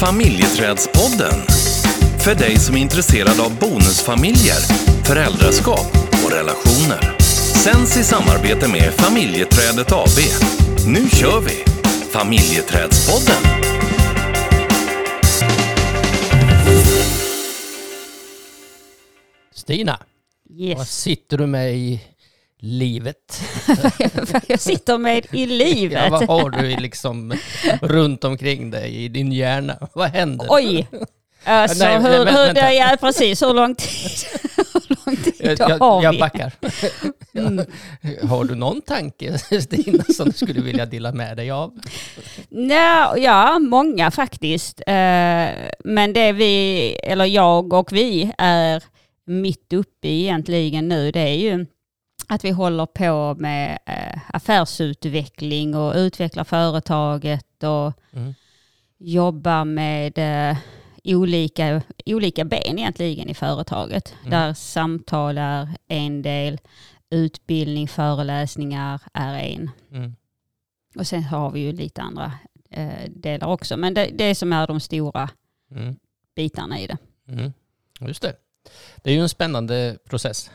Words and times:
Familjeträdspodden. 0.00 1.40
För 2.24 2.34
dig 2.34 2.56
som 2.58 2.76
är 2.76 2.80
intresserad 2.80 3.40
av 3.40 3.58
bonusfamiljer, 3.58 4.60
föräldraskap 5.04 5.86
och 6.24 6.32
relationer. 6.32 7.16
Sänds 7.64 7.96
i 7.96 8.04
samarbete 8.04 8.68
med 8.68 8.92
Familjeträdet 8.94 9.92
AB. 9.92 10.18
Nu 10.86 11.08
kör 11.10 11.40
vi! 11.40 11.64
Familjeträdspodden. 12.10 13.42
Stina, 19.54 19.98
vad 20.48 20.60
Yes. 20.60 21.00
sitter 21.02 21.38
du 21.38 21.46
med 21.46 21.74
i 21.76 22.00
livet? 22.60 23.40
jag 24.46 24.60
sitter 24.60 24.98
med 24.98 25.26
i 25.32 25.40
Ja, 25.40 25.46
livet. 25.46 26.10
vad 26.10 26.26
har 26.28 26.50
du 26.50 26.76
liksom 26.76 27.32
runt 27.82 28.24
omkring 28.24 28.70
dig 28.70 29.04
i 29.04 29.08
din 29.08 29.32
hjärna? 29.32 29.88
Vad 29.94 30.08
händer? 30.10 30.46
Oj! 30.50 30.86
Alltså, 31.44 31.84
Nej, 31.84 32.00
nej, 32.02 32.12
hur, 32.12 32.24
men 32.24 32.34
hur, 32.34 32.54
det, 32.54 32.72
ja, 32.74 32.96
precis. 33.00 33.42
Hur 33.42 33.54
lång 33.54 33.74
tid, 33.74 34.10
hur 34.56 34.96
lång 35.06 35.16
tid 35.16 35.56
jag, 35.58 35.68
har 35.78 36.02
jag, 36.02 36.04
jag 36.04 36.12
vi? 36.12 36.18
backar. 36.18 36.52
Har 38.26 38.44
du 38.44 38.54
någon 38.54 38.80
tanke 38.82 39.38
Stina 39.38 40.04
som 40.04 40.26
du 40.26 40.32
skulle 40.32 40.60
vilja 40.60 40.86
dela 40.86 41.12
med 41.12 41.36
dig 41.36 41.50
av? 41.50 41.72
Nja, 42.48 43.14
ja, 43.18 43.58
många 43.58 44.10
faktiskt. 44.10 44.80
Eh, 44.86 45.48
Men 45.84 46.12
det 46.12 46.32
vi, 46.32 46.92
eller 47.02 47.24
jag 47.24 47.72
och 47.72 47.92
vi, 47.92 48.32
är 48.38 48.82
mitt 49.26 49.72
uppe 49.72 50.08
i 50.08 50.22
egentligen 50.22 50.88
nu, 50.88 51.10
det 51.10 51.20
är 51.20 51.34
ju 51.34 51.66
att 52.28 52.44
vi 52.44 52.50
håller 52.50 52.86
på 52.86 53.34
med 53.40 53.78
eh, 53.86 54.20
affärsutveckling 54.36 55.74
och 55.74 55.94
utvecklar 55.94 56.44
företaget 56.44 57.62
och 57.62 57.92
Mm. 58.12 58.34
jobbar 58.98 59.64
med 59.64 60.18
eh, 60.50 60.56
olika, 61.04 61.82
olika 62.06 62.44
ben 62.44 62.78
egentligen 62.78 63.28
i 63.28 63.34
företaget. 63.34 64.14
Mm. 64.20 64.30
Där 64.30 64.54
samtal 64.54 65.38
är 65.38 65.68
en 65.88 66.22
del, 66.22 66.58
utbildning, 67.10 67.88
föreläsningar 67.88 69.00
är 69.14 69.34
en. 69.38 69.70
Mm. 69.92 70.14
Och 70.96 71.06
sen 71.06 71.22
har 71.22 71.50
vi 71.50 71.60
ju 71.60 71.72
lite 71.72 72.02
andra 72.02 72.32
eh, 72.70 73.10
delar 73.10 73.46
också. 73.48 73.76
Men 73.76 73.94
det, 73.94 74.10
det 74.14 74.34
som 74.34 74.52
är 74.52 74.66
de 74.66 74.80
stora 74.80 75.30
Mm. 75.70 75.96
bitarna 76.36 76.78
i 76.80 76.86
det. 76.86 76.96
Mm. 77.28 77.52
Just 78.00 78.22
det. 78.22 78.36
Det 78.96 79.10
är 79.10 79.14
ju 79.14 79.20
en 79.20 79.28
spännande 79.28 79.98
process. 80.10 80.50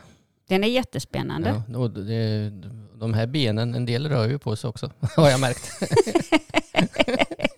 Den 0.54 0.64
är 0.64 0.68
jättespännande. 0.68 1.62
Ja, 1.70 1.78
och 1.78 1.90
det, 1.90 2.50
de 2.96 3.14
här 3.14 3.28
benen, 3.28 3.76
en 3.76 3.86
del 3.86 4.10
rör 4.10 4.28
ju 4.28 4.40
på 4.40 4.56
sig 4.56 4.68
också, 4.68 4.92
har 5.16 5.30
jag 5.30 5.40
märkt. 5.40 5.72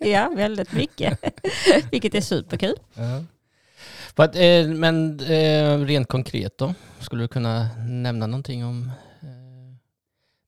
Ja, 0.00 0.32
väldigt 0.36 0.72
mycket. 0.72 1.18
Vilket 1.90 2.14
är 2.14 2.20
superkul. 2.20 2.74
Ja. 2.94 3.24
Att, 4.14 4.36
eh, 4.36 4.68
men 4.68 5.20
eh, 5.20 5.78
rent 5.78 6.08
konkret 6.08 6.58
då, 6.58 6.74
skulle 7.00 7.24
du 7.24 7.28
kunna 7.28 7.68
nämna 7.88 8.26
någonting 8.26 8.64
om 8.64 8.90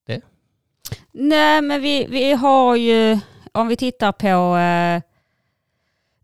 eh, 0.07 0.19
Nej, 1.13 1.63
men 1.63 1.83
vi, 1.83 2.07
vi 2.07 2.33
har 2.33 2.77
ju, 2.77 3.19
om 3.53 3.69
vi 3.69 3.77
tittar 3.77 4.13
på 4.13 4.57
eh, 4.57 5.03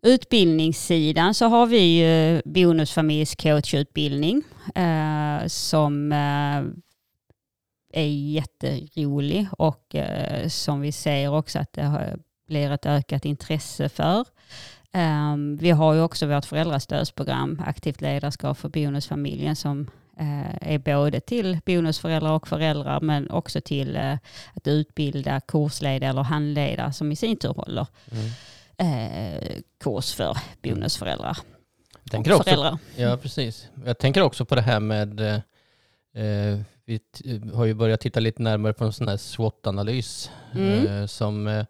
utbildningssidan 0.05 1.35
så 1.35 1.47
har 1.47 1.67
vi 1.67 1.79
ju 1.79 2.43
bonusfamiljscoachutbildning 2.45 4.43
eh, 4.75 5.47
som 5.47 6.13
eh, 6.13 6.63
är 8.03 8.07
jätterolig 8.07 9.47
och 9.59 9.95
eh, 9.95 10.49
som 10.49 10.81
vi 10.81 10.93
ser 10.93 11.35
också 11.35 11.59
att 11.59 11.73
det 11.73 12.17
blir 12.47 12.71
ett 12.71 12.87
ökat 12.87 13.25
intresse 13.25 13.89
för. 13.89 14.25
Ehm, 14.93 15.57
vi 15.57 15.71
har 15.71 15.95
ju 15.95 16.01
också 16.01 16.27
vårt 16.27 16.45
föräldrastödsprogram 16.45 17.63
Aktivt 17.67 18.01
ledarskap 18.01 18.59
för 18.59 18.69
bonusfamiljen 18.69 19.57
som 19.57 19.91
eh, 20.19 20.73
är 20.73 20.79
både 20.79 21.21
till 21.21 21.59
bonusföräldrar 21.67 22.33
och 22.33 22.49
föräldrar 22.49 23.01
men 23.01 23.31
också 23.31 23.61
till 23.61 23.97
eh, 23.97 24.19
att 24.55 24.67
utbilda 24.67 25.41
kursledare 25.41 26.11
eller 26.11 26.23
handledare 26.23 26.93
som 26.93 27.13
i 27.13 27.17
sin 27.17 27.37
tur 27.37 27.55
håller 27.55 27.87
mm 28.13 28.31
eh, 28.79 29.57
kurs 29.85 30.13
för 30.15 30.37
bonusföräldrar 30.63 31.39
Jag 32.03 32.11
tänker 32.11 32.33
också, 32.33 32.45
föräldrar. 32.45 32.79
Ja, 32.97 33.17
precis. 33.17 33.69
Jag 33.87 33.99
tänker 33.99 34.23
också 34.23 34.45
på 34.45 34.55
det 34.55 34.63
här 34.63 34.81
med, 34.81 35.21
eh, 35.21 35.35
eh, 36.25 36.59
vi 36.85 37.01
har 37.55 37.65
ju 37.65 37.75
börjat 37.75 38.01
titta 38.01 38.21
lite 38.21 38.43
närmare 38.43 38.73
på 38.73 38.85
en 38.85 38.93
sån 38.93 39.09
här 39.09 39.17
SWOT-analys 39.17 40.31
Mm. 40.55 40.87
eh, 40.87 41.07
som 41.07 41.47
eh, 41.49 41.65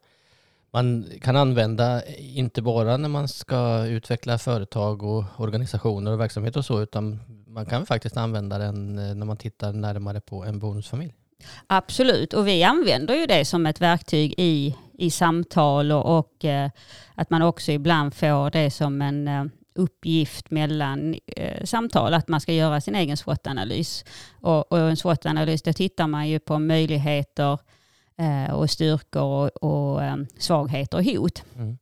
man 0.73 1.07
kan 1.21 1.37
använda 1.37 2.03
inte 2.19 2.63
bara 2.63 2.97
när 2.97 3.09
man 3.09 3.29
ska 3.29 3.85
utveckla 3.87 4.39
företag 4.39 5.03
och 5.03 5.25
organisationer 5.37 6.13
och 6.13 6.21
verksamhet 6.21 6.57
och 6.57 6.65
så, 6.65 6.83
utan 6.83 7.21
man 7.47 7.67
kan 7.67 7.87
faktiskt 7.87 8.17
använda 8.17 8.59
den 8.59 8.99
eh, 8.99 9.15
när 9.15 9.27
man 9.27 9.37
tittar 9.37 9.73
närmare 9.73 10.21
på 10.21 10.45
en 10.45 10.59
bonusfamilj. 10.59 11.15
Absolut, 11.67 12.35
och 12.35 12.49
vi 12.49 12.63
använder 12.63 13.15
ju 13.15 13.27
det 13.27 13.45
som 13.45 13.67
ett 13.67 13.81
verktyg 13.81 14.35
i, 14.39 14.75
i 14.99 15.11
samtal 15.11 15.93
och, 15.93 16.19
och 16.19 16.45
eh, 16.45 16.71
att 17.15 17.31
man 17.31 17.43
också 17.43 17.73
ibland 17.73 18.15
får 18.15 18.51
det 18.51 18.71
som 18.71 19.03
en 19.03 19.29
eh, 19.29 19.45
uppgift 19.75 20.51
mellan 20.51 21.15
eh, 21.27 21.65
samtal, 21.65 22.15
att 22.15 22.29
man 22.29 22.41
ska 22.41 22.53
göra 22.53 22.81
sin 22.81 22.95
egen 22.95 23.17
SWOT-analys. 23.17 24.05
Och, 24.41 24.73
och 24.73 24.79
en 24.79 24.97
SWOT-analys, 24.97 25.63
då 25.63 25.73
tittar 25.73 26.07
man 26.07 26.29
ju 26.29 26.39
på 26.39 26.59
möjligheter 26.59 27.59
eh, 28.19 28.55
och 28.55 28.71
styrkor 28.71 29.23
och, 29.23 29.63
och 29.63 30.05
eh, 30.05 30.17
svagheter 30.39 30.99
och 30.99 31.05
hot. 31.05 31.43
Mm. 31.57 31.79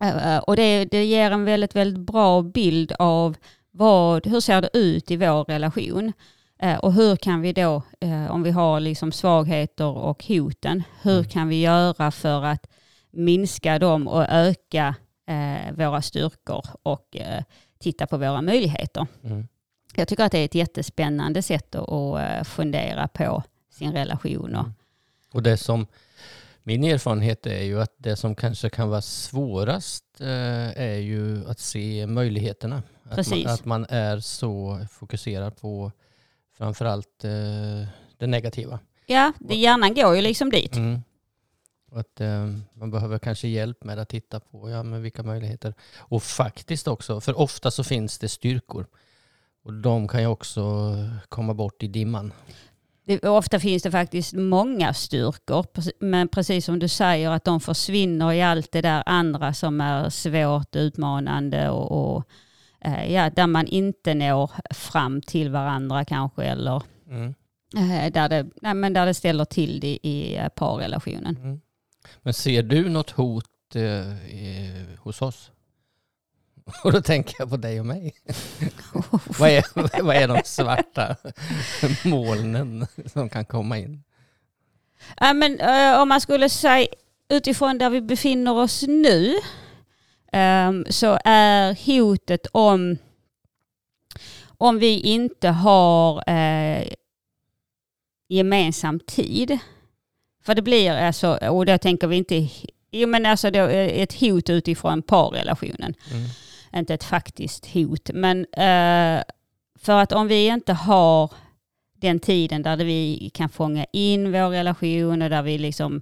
Eh, 0.00 0.38
Och 0.38 0.56
det, 0.56 0.84
det 0.84 1.04
ger 1.04 1.30
en 1.30 1.44
väldigt, 1.44 1.76
väldigt 1.76 2.06
bra 2.06 2.42
bild 2.42 2.92
av 2.98 3.36
vad, 3.70 4.26
hur 4.26 4.40
ser 4.40 4.60
det 4.60 4.70
ut 4.72 5.10
i 5.10 5.16
vår 5.16 5.44
relation. 5.44 6.12
Eh, 6.58 6.78
Och 6.78 6.92
hur 6.92 7.16
kan 7.16 7.40
vi 7.40 7.52
då, 7.52 7.82
eh, 8.00 8.30
om 8.30 8.42
vi 8.42 8.50
har 8.50 8.80
liksom 8.80 9.12
svagheter 9.12 9.84
och 9.86 10.24
hoten, 10.24 10.82
hur 11.02 11.18
Mm. 11.18 11.24
kan 11.24 11.48
vi 11.48 11.60
göra 11.60 12.10
för 12.10 12.44
att 12.44 12.66
minska 13.10 13.78
dem 13.78 14.08
och 14.08 14.24
öka 14.28 14.94
eh, 15.26 15.72
våra 15.74 16.02
styrkor 16.02 16.64
och 16.82 17.16
titta 17.78 18.06
på 18.06 18.16
våra 18.16 18.42
möjligheter. 18.42 19.06
Mm. 19.24 19.48
Jag 19.94 20.08
tycker 20.08 20.24
att 20.24 20.32
det 20.32 20.38
är 20.38 20.44
ett 20.44 20.54
jättespännande 20.54 21.42
sätt 21.42 21.74
att, 21.74 21.88
att 21.88 22.46
fundera 22.48 23.08
på 23.08 23.42
sin 23.70 23.92
relation. 23.92 24.54
Och, 24.56 24.60
Mm. 24.64 24.74
Och 25.32 25.42
det 25.42 25.56
som, 25.56 25.86
min 26.62 26.84
erfarenhet 26.84 27.46
är 27.46 27.62
ju 27.62 27.80
att 27.80 27.94
det 27.96 28.16
som 28.16 28.34
kanske 28.34 28.70
kan 28.70 28.88
vara 28.88 29.02
svårast 29.02 30.04
är 30.76 30.96
ju 30.98 31.48
att 31.48 31.58
se 31.58 32.06
möjligheterna. 32.06 32.82
Att 33.04 33.16
Precis. 33.16 33.44
man, 33.44 33.54
att 33.54 33.64
man 33.64 33.86
är 33.88 34.20
så 34.20 34.80
fokuserad 34.90 35.56
på 35.60 35.92
framförallt 36.58 37.24
eh, 37.24 37.88
det 38.18 38.26
negativa. 38.26 38.78
Ja, 39.06 39.32
det, 39.38 39.54
hjärnan 39.54 39.94
går 39.94 40.16
ju 40.16 40.22
liksom 40.22 40.50
dit. 40.50 40.76
Mm. 40.76 41.00
Och 41.90 42.00
att 42.00 42.20
eh, 42.20 42.46
man 42.74 42.90
behöver 42.90 43.18
kanske 43.18 43.48
hjälp 43.48 43.84
med 43.84 43.98
att 43.98 44.08
titta 44.08 44.40
på 44.40 44.70
ja, 44.70 44.82
men 44.82 45.02
vilka 45.02 45.22
möjligheter. 45.22 45.74
Och 45.98 46.22
faktiskt 46.22 46.88
också, 46.88 47.20
för 47.20 47.38
ofta 47.38 47.70
så 47.70 47.84
finns 47.84 48.18
det 48.18 48.28
styrkor. 48.28 48.86
Och 49.64 49.72
de 49.72 50.08
kan 50.08 50.20
ju 50.20 50.26
också 50.26 50.94
komma 51.28 51.54
bort 51.54 51.82
i 51.82 51.86
dimman. 51.86 52.32
Det, 53.04 53.28
ofta 53.28 53.60
finns 53.60 53.82
det 53.82 53.90
faktiskt 53.90 54.32
många 54.32 54.94
styrkor, 54.94 55.66
men 55.98 56.28
precis 56.28 56.64
som 56.64 56.78
du 56.78 56.88
säger 56.88 57.30
att 57.30 57.44
de 57.44 57.60
försvinner 57.60 58.32
i 58.32 58.42
allt 58.42 58.72
det 58.72 58.80
där 58.80 59.02
andra 59.06 59.54
som 59.54 59.80
är 59.80 60.10
svårt, 60.10 60.76
utmanande 60.76 61.70
och, 61.70 62.16
och 62.16 62.24
ja, 62.84 63.30
där 63.30 63.46
man 63.46 63.66
inte 63.66 64.14
når 64.14 64.50
fram 64.74 65.22
till 65.22 65.50
varandra 65.50 66.04
kanske 66.04 66.44
eller 66.44 66.82
Mm. 67.10 67.34
eh, 67.76 68.12
där, 68.12 68.28
det, 68.28 68.46
nej, 68.62 68.74
men 68.74 68.92
där 68.92 69.06
det 69.06 69.14
ställer 69.14 69.44
till 69.44 69.80
det 69.80 69.98
i 70.02 70.36
eh, 70.36 70.48
parrelationen. 70.48 71.36
Mm. 71.36 71.60
Men 72.22 72.34
ser 72.34 72.62
du 72.62 72.88
något 72.88 73.10
hot 73.10 73.44
eh, 73.74 73.82
i, 74.34 74.84
hos 74.98 75.22
oss? 75.22 75.50
Och 76.84 76.92
då 76.92 77.02
tänker 77.02 77.34
jag 77.38 77.50
på 77.50 77.56
dig 77.56 77.80
och 77.80 77.86
mig. 77.86 78.14
vad, 79.38 79.50
är, 79.50 80.02
vad 80.02 80.16
är 80.16 80.28
de 80.28 80.40
svarta 80.44 81.16
molnen 82.04 82.86
som 83.12 83.28
kan 83.28 83.44
komma 83.44 83.78
in? 83.78 84.02
Ja, 85.20 85.32
men, 85.32 85.60
eh, 85.60 86.00
om 86.02 86.08
man 86.08 86.20
skulle 86.20 86.48
säga 86.48 86.86
utifrån 87.28 87.78
där 87.78 87.90
vi 87.90 88.00
befinner 88.00 88.52
oss 88.54 88.84
nu 88.88 89.34
så 90.90 91.18
är 91.24 91.86
hotet 91.86 92.46
om 92.52 92.98
om 94.58 94.78
vi 94.78 95.00
inte 95.00 95.48
har 95.48 96.30
eh, 96.30 96.88
gemensam 98.28 99.00
tid. 99.00 99.58
För 100.44 100.54
det 100.54 100.62
blir 100.62 100.90
alltså, 100.90 101.36
och 101.36 101.66
då 101.66 101.78
tänker 101.78 102.06
vi 102.06 102.16
inte, 102.16 102.48
jo 102.90 103.08
men 103.08 103.26
alltså 103.26 103.50
då, 103.50 103.58
eh, 103.58 104.02
ett 104.02 104.20
hot 104.20 104.50
utifrån 104.50 105.02
parrelationen. 105.02 105.94
Mm. 106.12 106.28
Inte 106.72 106.94
ett 106.94 107.04
faktiskt 107.04 107.66
hot. 107.66 108.10
Men 108.14 108.38
eh, 108.40 109.22
för 109.78 109.98
att 109.98 110.12
om 110.12 110.28
vi 110.28 110.46
inte 110.46 110.72
har 110.72 111.32
den 112.00 112.20
tiden 112.20 112.62
där 112.62 112.76
vi 112.76 113.30
kan 113.34 113.48
fånga 113.48 113.84
in 113.92 114.32
vår 114.32 114.48
relation 114.50 115.22
och 115.22 115.30
där 115.30 115.42
vi 115.42 115.58
liksom 115.58 116.00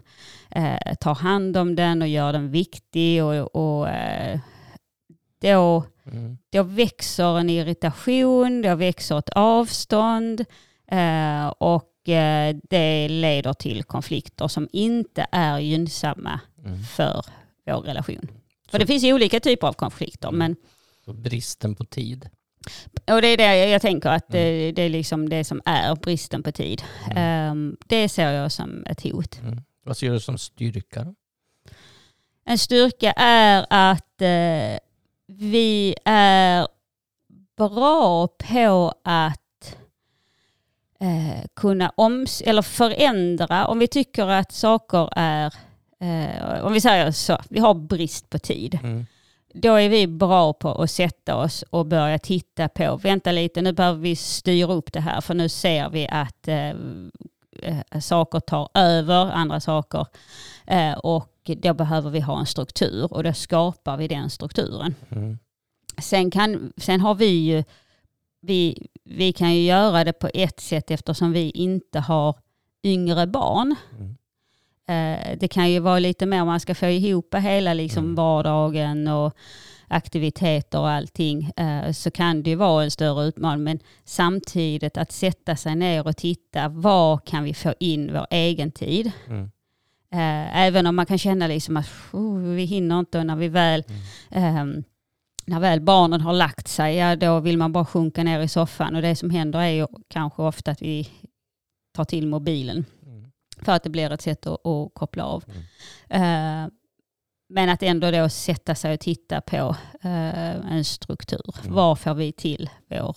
eh, 0.51 0.95
tar 1.01 1.15
hand 1.15 1.57
om 1.57 1.75
den 1.75 2.03
och 2.03 2.09
gör 2.09 2.33
den 2.33 2.51
viktig 2.51 3.25
och, 3.25 3.57
och 3.57 3.89
eh, 3.89 4.41
då, 5.41 5.85
Mm. 6.13 6.39
då 6.53 6.63
växer 6.63 7.39
en 7.39 7.51
irritation, 7.51 8.63
då 8.63 8.75
växer 8.75 9.19
ett 9.19 9.29
avstånd 9.29 10.45
eh, 10.91 11.47
och 11.47 12.09
eh, 12.09 12.57
det 12.71 13.09
leder 13.09 13.53
till 13.53 13.83
konflikter 13.85 14.49
som 14.49 14.69
inte 14.73 15.27
är 15.33 15.59
gynnsamma 15.59 16.41
Mm. 16.65 16.83
för 16.83 17.25
vår 17.67 17.81
relation. 17.81 18.29
Så- 18.65 18.71
För 18.71 18.79
det 18.79 18.87
finns 18.87 19.03
ju 19.05 19.13
olika 19.15 19.41
typer 19.41 19.67
av 19.67 19.73
konflikter, 19.73 20.31
men 20.31 20.57
Så 21.05 21.13
bristen 21.13 21.75
på 21.75 21.85
tid. 21.85 22.29
Och 23.11 23.23
det 23.23 23.29
är 23.29 23.37
det 23.37 23.67
jag 23.69 23.83
tänker 23.83 24.09
att 24.09 24.35
Mm. 24.35 24.45
det, 24.45 24.73
det 24.73 24.83
är 24.83 24.89
liksom 24.89 25.29
det 25.29 25.45
som 25.45 25.63
är 25.65 25.95
bristen 25.95 26.43
på 26.43 26.53
tid. 26.53 26.83
Mm. 27.11 27.73
Eh, 27.73 27.77
det 27.87 28.09
ser 28.09 28.31
jag 28.33 28.53
som 28.53 28.85
ett 28.87 29.03
hot. 29.03 29.41
Mm. 29.41 29.61
Vad 29.85 29.97
ser 29.97 30.11
du 30.11 30.21
som 30.21 30.39
styrka? 30.39 31.15
En 32.45 32.59
styrka 32.59 33.13
är 33.17 33.67
att 33.71 34.23
eh, 34.23 34.79
vi 35.27 35.95
är 36.05 36.69
bra 37.57 38.29
på 38.29 38.93
att 39.05 39.77
eh, 41.01 41.45
kunna 41.57 41.93
oms 41.97 42.41
eller 42.41 42.63
förändra. 42.63 43.67
Om 43.67 43.79
vi 43.79 43.87
tycker 43.89 44.27
att 44.27 44.53
saker 44.53 45.09
är, 45.17 45.55
eh, 46.01 46.65
om 46.65 46.73
vi 46.73 46.81
säger 46.81 47.11
så, 47.11 47.39
vi 47.49 47.61
har 47.61 47.75
brist 47.75 48.31
på 48.31 48.39
tid. 48.39 48.79
Mm. 48.83 49.07
Då 49.59 49.75
är 49.75 49.89
vi 49.89 50.07
bra 50.07 50.53
på 50.53 50.83
att 50.83 50.91
sätta 50.91 51.37
oss 51.37 51.63
och 51.71 51.87
börja 51.87 52.19
titta 52.19 52.69
på, 52.69 52.97
vänta 52.97 53.33
lite, 53.33 53.63
nu 53.63 53.73
behöver 53.73 54.01
vi 54.01 54.17
styra 54.17 54.73
upp 54.73 54.93
det 54.93 55.01
här 55.01 55.21
för 55.21 55.35
nu 55.35 55.49
ser 55.49 55.91
vi 55.91 56.09
att 56.09 56.49
eh, 56.49 56.71
eh, 57.63 58.01
saker 58.01 58.41
tar 58.41 58.69
över 58.75 59.31
andra 59.31 59.61
saker. 59.61 60.07
Eh, 60.67 60.93
och 60.93 61.51
då 61.57 61.75
behöver 61.75 62.11
vi 62.11 62.21
ha 62.21 62.41
en 62.41 62.47
struktur 62.47 63.13
och 63.13 63.25
då 63.25 63.33
skapar 63.33 63.97
vi 63.97 64.09
den 64.09 64.31
strukturen. 64.31 64.95
Mm. 65.11 65.39
Sen, 65.99 66.31
kan, 66.31 66.73
sen 66.77 67.01
har 67.01 67.15
vi 67.15 67.27
ju, 67.27 67.65
vi, 68.41 68.89
vi 69.05 69.33
kan 69.33 69.55
ju 69.55 69.63
göra 69.63 70.05
det 70.05 70.13
på 70.13 70.31
ett 70.35 70.61
sätt 70.61 70.91
eftersom 70.91 71.33
vi 71.33 71.51
inte 71.51 72.01
har 72.01 72.35
yngre 72.85 73.27
barn. 73.27 73.75
Mm. 73.99 74.17
Eh, 74.89 75.37
det 75.41 75.49
kan 75.49 75.71
ju 75.71 75.79
vara 75.81 75.99
lite 75.99 76.27
mer, 76.27 76.45
man 76.45 76.61
ska 76.61 76.75
få 76.75 76.87
ihop 76.87 77.35
hela 77.35 77.75
liksom 77.75 78.05
Mm. 78.05 78.15
vardagen 78.15 79.09
och 79.09 79.35
aktiviteter 79.89 80.81
och 80.81 80.89
allting. 80.91 81.51
Eh, 81.57 81.93
så 81.93 82.11
kan 82.11 82.43
det 82.43 82.51
ju 82.51 82.57
vara 82.57 82.85
en 82.85 82.91
större 82.91 83.25
utmaning. 83.25 83.65
Men 83.65 83.79
samtidigt 84.05 84.97
att 84.97 85.13
sätta 85.13 85.57
sig 85.57 85.75
ner 85.77 86.07
och 86.07 86.17
titta, 86.17 86.69
vad 86.69 87.25
kan 87.25 87.45
vi 87.45 87.55
få 87.55 87.75
in 87.81 88.13
vår 88.13 88.27
egen 88.31 88.71
tid? 88.71 89.13
Mm. 89.29 89.51
Eh, 90.13 90.59
även 90.61 90.87
om 90.87 90.97
man 90.97 91.07
kan 91.07 91.19
känna 91.19 91.47
liksom 91.47 91.77
att 91.77 91.89
oh, 92.13 92.39
vi 92.39 92.65
hinner 92.65 92.99
inte 92.99 93.19
och 93.19 93.27
när 93.27 93.37
vi 93.37 93.49
väl 93.49 93.85
ehm, 94.31 94.85
när 95.49 95.61
väl 95.61 95.81
barnen 95.81 96.21
har 96.21 96.33
lagt 96.33 96.69
sig, 96.69 96.97
ja, 96.97 97.17
då 97.17 97.41
vill 97.41 97.59
man 97.59 97.73
bara 97.73 97.85
sjunka 97.85 98.23
ner 98.23 98.41
i 98.41 98.49
soffan 98.49 98.95
och 98.97 99.03
det 99.03 99.17
som 99.17 99.31
händer 99.31 99.59
är 99.59 99.69
ju 99.71 99.87
kanske 100.09 100.43
ofta 100.43 100.71
att 100.71 100.83
vi 100.83 101.09
tar 101.93 102.05
till 102.05 102.27
mobilen 102.27 102.77
Mm. 102.77 102.85
För 103.67 103.73
att 103.73 103.83
det 103.83 103.91
blir 103.91 104.13
ett 104.13 104.23
sätt 104.23 104.47
att, 104.47 104.67
att 104.67 104.95
koppla 104.95 105.25
av. 105.25 105.45
Mm. 105.49 105.63
Eh, 106.09 106.71
men 107.49 107.69
att 107.69 107.83
ändå 107.83 108.11
då 108.11 108.29
sätta 108.29 108.75
sig 108.75 108.95
och 108.95 109.01
titta 109.01 109.41
på 109.41 109.77
eh, 110.03 110.73
en 110.73 110.85
struktur. 110.85 111.55
Mm. 111.63 111.75
Var 111.75 111.97
får 111.97 112.15
vi 112.15 112.33
till 112.33 112.71
vår, 112.91 113.17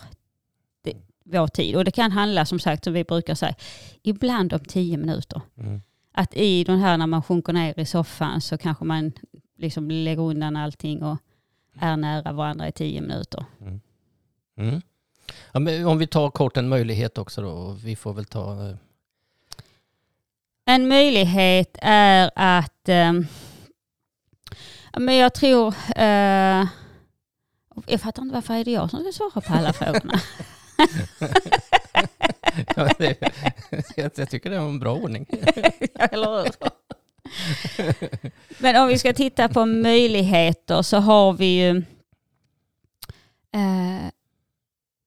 vår 1.23 1.47
tid? 1.47 1.75
Och 1.75 1.85
det 1.85 1.91
kan 1.91 2.11
handla 2.11 2.45
som 2.45 2.59
sagt, 2.59 2.83
som 2.83 2.93
vi 2.93 3.03
brukar 3.03 3.35
säga, 3.35 3.55
ibland 4.03 4.53
om 4.53 4.59
tio 4.59 4.97
minuter. 4.97 5.41
Mm. 5.57 5.81
Att 6.11 6.35
i 6.35 6.63
den 6.63 6.79
här 6.79 6.97
när 6.97 7.07
man 7.07 7.23
sjunker 7.23 7.53
ner 7.53 7.79
i 7.79 7.85
soffan 7.85 8.41
så 8.41 8.57
kanske 8.57 8.85
man 8.85 9.11
liksom 9.57 9.91
lägger 9.91 10.21
undan 10.21 10.55
allting 10.55 11.03
och 11.03 11.17
är 11.79 11.97
nära 11.97 12.31
varandra 12.31 12.67
i 12.67 12.71
tio 12.71 13.01
minuter. 13.01 13.45
Mm. 14.57 14.81
Ja, 15.51 15.59
men 15.59 15.85
om 15.85 15.97
vi 15.97 16.07
tar 16.07 16.31
kort 16.31 16.57
en 16.57 16.69
möjlighet 16.69 17.17
också 17.17 17.41
då. 17.41 17.71
Vi 17.83 17.95
får 17.95 18.13
väl 18.13 18.25
ta... 18.25 18.77
eh, 20.69 20.75
En 20.75 20.87
möjlighet 20.87 21.77
är 21.81 22.31
att, 22.35 22.89
ja, 24.93 24.99
men 24.99 25.15
jag 25.15 25.33
tror, 25.33 25.73
eh, 25.95 26.67
jag 27.85 28.01
fattar 28.01 28.21
inte 28.21 28.35
varför 28.35 28.53
är 28.53 28.65
det 28.65 28.71
jag 28.71 28.89
som 28.89 28.99
ska 28.99 29.11
svara 29.11 29.41
på 29.41 29.53
alla 29.53 29.73
frågorna. 29.73 30.19
Ja, 32.75 32.89
det, 32.97 33.17
jag, 33.95 34.11
jag 34.15 34.29
tycker 34.29 34.49
det 34.49 34.59
var 34.59 34.67
en 34.67 34.79
bra 34.79 34.95
ordning. 34.95 35.25
Eller 35.95 36.43
hur? 36.43 36.51
Men 38.61 38.75
om 38.75 38.87
vi 38.87 38.97
ska 38.99 39.13
titta 39.13 39.49
på 39.49 39.65
möjligheter 39.65 40.81
så 40.81 40.97
har 40.97 41.33
vi 41.33 41.45
ju... 41.45 41.77
Eh, 43.53 44.09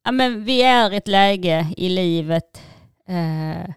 ja, 0.04 0.12
men 0.12 0.44
vi 0.44 0.62
är 0.62 0.92
i 0.92 0.96
ett 0.96 1.08
läge 1.08 1.66
i 1.76 1.88
livet 1.88 2.62
eh, 3.08 3.74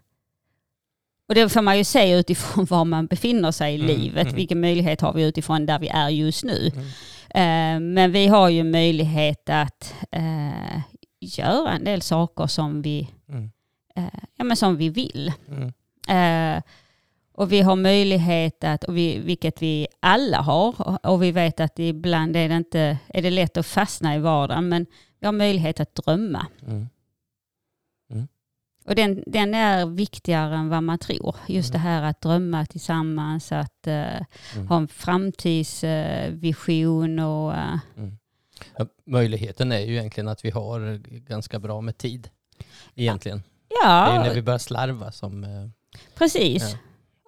och 1.30 1.36
det 1.36 1.50
får 1.50 1.62
man 1.62 1.78
ju 1.78 1.84
se 1.84 2.12
utifrån 2.20 2.66
var 2.70 2.86
man 2.86 3.08
befinner 3.08 3.52
sig 3.52 3.74
i 3.76 3.76
Mm, 3.76 3.88
livet. 3.88 4.24
mm. 4.24 4.36
Vilken 4.36 4.60
möjlighet 4.62 5.02
har 5.02 5.14
vi 5.14 5.24
utifrån 5.24 5.66
där 5.66 5.80
vi 5.80 5.88
är 5.88 6.10
just 6.10 6.44
nu? 6.44 6.72
Mm. 6.74 6.86
Eh, 7.30 7.94
men 7.94 8.12
vi 8.12 8.28
har 8.28 8.50
ju 8.50 8.64
möjlighet 8.64 9.50
att 9.50 9.94
eh, 10.12 10.80
göra 11.22 11.72
en 11.72 11.84
del 11.84 12.02
saker 12.02 12.48
som 12.48 12.82
vi, 12.82 13.10
Mm. 13.30 13.52
eh, 13.96 14.20
ja, 14.38 14.44
men 14.44 14.58
som 14.58 14.78
vi 14.78 14.90
vill. 14.90 15.34
Mm. 15.50 15.72
Och 17.38 17.52
vi 17.52 17.62
har 17.62 17.76
möjlighet 17.76 18.64
att, 18.64 18.84
och 18.84 18.98
vi, 18.98 19.20
vilket 19.20 19.62
vi 19.62 19.88
alla 20.00 20.38
har, 20.42 20.82
och, 20.82 21.06
och 21.14 21.24
vi 21.24 21.32
vet 21.32 21.60
att 21.60 21.80
ibland 21.80 22.36
är 22.36 22.50
det, 22.50 22.56
inte, 22.56 22.98
är 23.08 23.22
det 23.22 23.30
lätt 23.30 23.58
att 23.58 23.66
fastna 23.66 24.16
i 24.16 24.20
vardagen, 24.20 24.70
men 24.70 24.86
vi 25.20 25.26
har 25.26 25.34
möjlighet 25.34 25.80
att 25.80 25.96
drömma. 25.96 26.46
Mm. 26.68 26.88
Och 28.88 28.96
den, 28.96 29.24
den 29.28 29.54
är 29.54 29.86
viktigare 29.86 30.56
än 30.56 30.70
vad 30.70 30.84
man 30.84 31.00
tror. 31.00 31.36
Just 31.48 31.72
det 31.72 31.78
här 31.80 32.04
att 32.04 32.22
drömma 32.22 32.66
tillsammans, 32.66 33.52
att 33.52 33.88
eh, 33.88 34.04
Mm. 34.56 34.68
ha 34.68 34.78
en 34.78 34.88
framtidsvision 34.88 37.20
och 37.20 37.54
eh, 37.56 37.76
Ja, 38.78 38.86
möjligheten 39.06 39.72
är 39.72 39.80
ju 39.80 39.94
egentligen 39.98 40.28
att 40.28 40.46
vi 40.46 40.50
har 40.50 40.98
ganska 41.20 41.60
bra 41.60 41.82
med 41.82 41.98
tid. 41.98 42.30
Egentligen. 42.96 43.44
Det 43.68 43.76
är 43.88 44.16
ja, 44.16 44.24
när 44.24 44.34
vi 44.34 44.42
börjar 44.42 44.58
slarva 44.60 45.12
som... 45.12 45.44
eh, 45.44 45.68
precis. 46.18 46.72
Ja. 46.72 46.78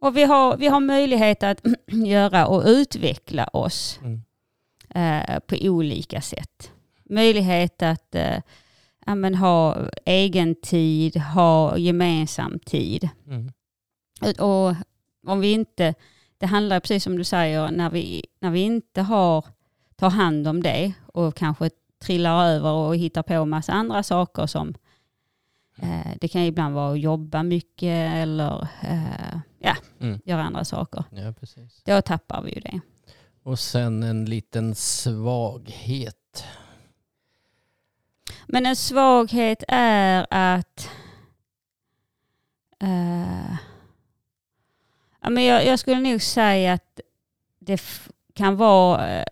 Och 0.01 0.17
vi 0.17 0.23
har, 0.23 0.57
vi 0.57 0.67
har 0.67 0.79
möjlighet 0.79 1.43
att 1.43 1.61
göra 1.87 2.47
och 2.47 2.63
utveckla 2.65 3.47
oss. 3.53 3.99
Mm. 4.03 4.21
eh, 4.89 5.39
på 5.39 5.55
olika 5.61 6.21
sätt. 6.21 6.71
Möjlighet 7.09 7.81
att 7.81 8.15
eh, 8.15 8.37
ja, 9.07 9.15
men 9.15 9.35
ha 9.35 9.77
egen 10.05 10.55
tid, 10.55 11.17
ha 11.17 11.77
gemensam 11.77 12.59
tid. 12.59 13.09
Mm. 13.27 13.49
Och 14.39 14.75
om 15.27 15.39
vi 15.39 15.51
inte, 15.51 15.93
det 16.37 16.45
handlar 16.45 16.79
precis 16.79 17.03
som 17.03 17.17
du 17.17 17.23
säger, 17.23 17.71
när 17.71 17.89
vi, 17.89 18.25
när 18.39 18.51
vi 18.51 18.59
inte 18.59 19.01
har, 19.01 19.45
tar 19.95 20.09
hand 20.09 20.47
om 20.47 20.63
det 20.63 20.93
och 21.13 21.35
kanske 21.35 21.69
trillar 21.99 22.45
över 22.45 22.71
och 22.71 22.95
hittar 22.95 23.23
på 23.23 23.45
massa 23.45 23.71
andra 23.73 24.03
saker 24.03 24.45
som 24.45 24.73
eh, 25.81 26.11
det 26.21 26.27
kan 26.27 26.41
ibland 26.41 26.75
vara 26.75 26.91
att 26.91 26.99
jobba 26.99 27.43
mycket 27.43 28.13
eller 28.15 28.67
eh, 28.81 29.39
ja, 29.59 29.75
Mm. 29.99 30.19
göra 30.25 30.43
andra 30.43 30.65
saker. 30.65 31.03
Ja, 31.11 31.33
precis. 31.39 31.81
Då 31.85 32.01
tappar 32.01 32.41
vi 32.41 32.53
ju 32.53 32.59
det. 32.61 32.79
Och 33.43 33.59
sen 33.59 34.03
en 34.03 34.25
liten 34.25 34.75
svaghet. 34.75 36.45
Men 38.49 38.65
en 38.65 38.75
svaghet 38.75 39.63
är 39.67 40.27
att 40.29 40.89
uh, 42.83 43.55
ja, 45.21 45.29
men 45.29 45.43
jag, 45.43 45.65
jag 45.65 45.79
skulle 45.79 45.99
nog 45.99 46.21
säga 46.21 46.73
att 46.73 46.99
det 47.59 47.81
kan 48.33 48.55
vara 48.55 49.19
eh, 49.19 49.25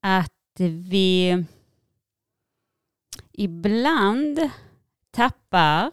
att 0.00 0.60
vi 0.60 1.44
ibland 3.32 4.50
tappar 5.10 5.90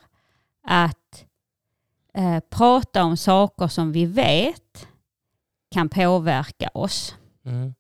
att 0.61 1.25
eh, 2.13 2.39
prata 2.49 3.03
om 3.03 3.17
saker 3.17 3.67
som 3.67 3.91
vi 3.91 4.05
vet 4.05 4.87
kan 5.71 5.89
påverka 5.89 6.69
oss. 6.73 7.15
Mm. 7.45 7.73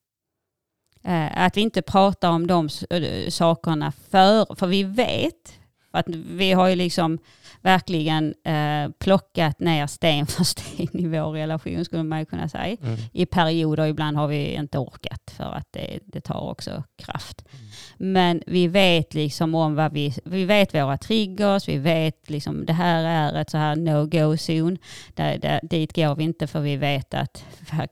Eh, 1.03 1.45
att 1.45 1.57
vi 1.57 1.61
inte 1.61 1.81
pratar 1.81 2.29
om 2.29 2.47
de 2.47 2.69
eh, 2.89 3.29
sakerna 3.29 3.91
för, 3.91 4.55
för 4.55 4.67
vi 4.67 4.83
vet, 4.83 5.59
för 5.91 5.97
att 5.97 6.09
vi 6.09 6.51
har 6.51 6.67
ju 6.67 6.75
liksom 6.75 7.19
verkligen 7.61 8.33
eh, 8.43 8.91
plockat 8.99 9.59
ner 9.59 9.87
sten 9.87 10.27
för 10.27 10.43
sten 10.43 10.99
i 10.99 11.07
vår 11.07 11.31
relation 11.31 11.85
skulle 11.85 12.03
man 12.03 12.19
ju 12.19 12.25
kunna 12.25 12.49
säga. 12.49 12.77
Mm. 12.81 12.97
I 13.11 13.25
perioder, 13.25 13.85
ibland 13.85 14.17
har 14.17 14.27
vi 14.27 14.53
inte 14.53 14.77
orkat 14.77 15.33
för 15.37 15.43
att 15.43 15.67
det, 15.71 15.99
det 16.05 16.21
tar 16.21 16.49
också 16.49 16.83
kraft. 16.95 17.45
Men 17.97 18.43
vi 18.47 18.67
vet 18.67 19.13
liksom 19.13 19.55
om 19.55 19.75
vad 19.75 19.93
vi, 19.93 20.13
vi 20.25 20.45
vet 20.45 20.73
våra 20.73 20.97
triggers, 20.97 21.67
vi 21.67 21.77
vet 21.77 22.29
liksom 22.29 22.65
det 22.65 22.73
här 22.73 23.03
är 23.03 23.41
ett 23.41 23.49
så 23.49 23.57
här 23.57 23.75
no-go 23.75 24.35
zone. 24.37 24.77
Där, 25.13 25.37
där, 25.37 25.59
dit 25.63 25.95
går 25.95 26.15
vi 26.15 26.23
inte 26.23 26.47
för 26.47 26.59
vi 26.59 26.77
vet 26.77 27.13
att 27.13 27.45
här, 27.69 27.87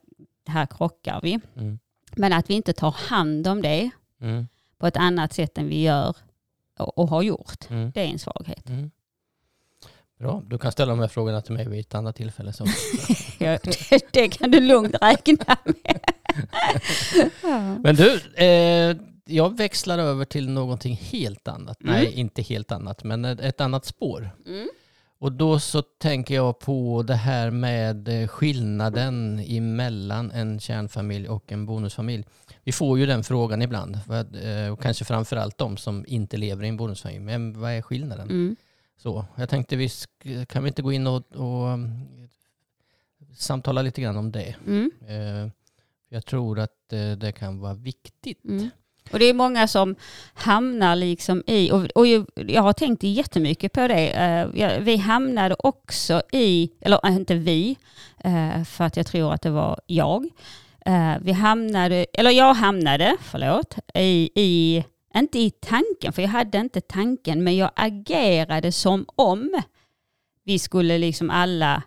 här 0.47 0.65
krockar 0.65 1.19
vi. 1.23 1.39
Mm. 1.57 1.79
Men 2.21 2.33
att 2.33 2.49
vi 2.49 2.53
inte 2.53 2.73
tar 2.73 2.91
hand 2.91 3.47
om 3.47 3.61
det 3.61 3.89
Mm. 4.21 4.47
på 4.77 4.87
ett 4.87 4.97
annat 4.97 5.33
sätt 5.33 5.57
än 5.57 5.67
vi 5.67 5.81
gör 5.81 6.15
och, 6.79 6.97
och 6.97 7.07
har 7.07 7.21
gjort. 7.21 7.69
Mm. 7.69 7.91
Det 7.95 8.01
är 8.01 8.05
en 8.05 8.19
svaghet. 8.19 8.69
Mm. 8.69 8.91
Bra, 10.19 10.43
du 10.47 10.57
kan 10.57 10.71
ställa 10.71 10.89
de 10.89 10.99
här 10.99 11.07
frågorna 11.07 11.41
till 11.41 11.53
mig 11.53 11.69
vid 11.69 11.79
ett 11.79 11.95
annat 11.95 12.15
tillfälle. 12.15 12.53
Så. 12.53 12.65
Ja, 13.39 13.57
det, 13.63 14.11
det 14.13 14.29
kan 14.29 14.51
du 14.51 14.59
lugnt 14.59 14.95
räkna 15.01 15.57
med. 15.65 15.99
ja. 17.43 17.77
Men 17.79 17.95
du, 17.95 18.21
eh, 18.45 18.97
jag 19.25 19.57
växlar 19.57 19.97
över 19.99 20.25
till 20.25 20.49
någonting 20.49 20.95
helt 20.95 21.47
annat. 21.47 21.81
Mm. 21.83 21.93
Nej, 21.95 22.11
inte 22.13 22.41
helt 22.41 22.71
annat, 22.71 23.03
men 23.03 23.25
ett, 23.25 23.39
ett 23.39 23.61
annat 23.61 23.85
spår. 23.85 24.29
Mm. 25.21 25.25
Och 25.25 25.31
då 25.31 25.59
så 25.59 25.81
tänker 25.81 26.35
jag 26.35 26.59
på 26.59 27.03
det 27.03 27.15
här 27.15 27.51
med 27.51 28.07
eh, 28.07 28.27
skillnaden 28.27 29.39
emellan 29.39 30.31
en 30.31 30.59
kärnfamilj 30.59 31.29
och 31.29 31.51
en 31.51 31.65
bonusfamilj. 31.65 32.25
Vi 32.63 32.71
får 32.71 32.99
ju 32.99 33.05
den 33.05 33.23
frågan 33.23 33.61
ibland, 33.61 33.95
eh, 33.95 34.73
och 34.73 34.81
kanske 34.81 35.05
framförallt 35.05 35.57
de 35.57 35.77
som 35.77 36.05
inte 36.07 36.37
lever 36.37 36.63
i 36.63 36.67
en 36.67 36.77
bonusfamilj. 36.77 37.19
Men 37.19 37.59
vad 37.59 37.71
är 37.71 37.81
skillnaden? 37.81 38.29
Mm. 38.29 38.55
Så, 38.97 39.25
jag 39.35 39.49
tänkte, 39.49 39.75
vi 39.75 39.89
kan 40.47 40.63
vi 40.63 40.67
inte 40.67 40.81
gå 40.81 40.91
in 40.91 41.07
och, 41.07 41.35
och 41.35 41.67
um, 41.67 42.07
samtala 43.35 43.81
lite 43.81 44.01
grann 44.01 44.17
om 44.17 44.31
det? 44.31 44.55
Mm. 44.67 44.91
Eh, 45.07 45.51
jag 46.09 46.25
tror 46.25 46.59
att 46.59 46.89
det 47.17 47.31
kan 47.31 47.59
vara 47.59 47.73
viktigt. 47.73 48.45
Mm. 48.45 48.69
Och 49.11 49.19
det 49.19 49.25
är 49.25 49.33
många 49.33 49.67
som 49.67 49.95
hamnar 50.33 50.95
liksom 50.95 51.43
i, 51.47 51.71
och, 51.71 51.85
och 51.95 52.07
jag 52.35 52.61
har 52.61 52.73
tänkt 52.73 53.03
jättemycket 53.03 53.73
på 53.73 53.87
det. 53.87 54.09
Eh, 54.09 54.79
vi 54.79 54.95
hamnade 54.95 55.55
också 55.59 56.21
i, 56.31 56.71
eller 56.81 56.99
eh, 57.07 57.15
inte 57.15 57.35
vi, 57.35 57.77
eh, 58.23 58.63
för 58.63 58.83
att 58.83 58.97
jag 58.97 59.05
tror 59.05 59.33
att 59.33 59.41
det 59.41 59.49
var 59.49 59.79
jag. 59.87 60.29
Vi 61.21 61.31
hamnade, 61.31 62.05
eller 62.13 62.31
jag 62.31 62.53
hamnade, 62.53 63.17
förlåt, 63.21 63.75
i, 63.93 64.29
i, 64.35 64.83
inte 65.15 65.39
i 65.39 65.51
tanken, 65.51 66.13
för 66.13 66.21
jag 66.21 66.29
hade 66.29 66.57
inte 66.57 66.81
tanken, 66.81 67.43
men 67.43 67.55
jag 67.55 67.71
agerade 67.75 68.71
som 68.71 69.05
om 69.15 69.61
vi 70.43 70.59
skulle 70.59 70.97
liksom 70.97 71.29
alla 71.29 71.83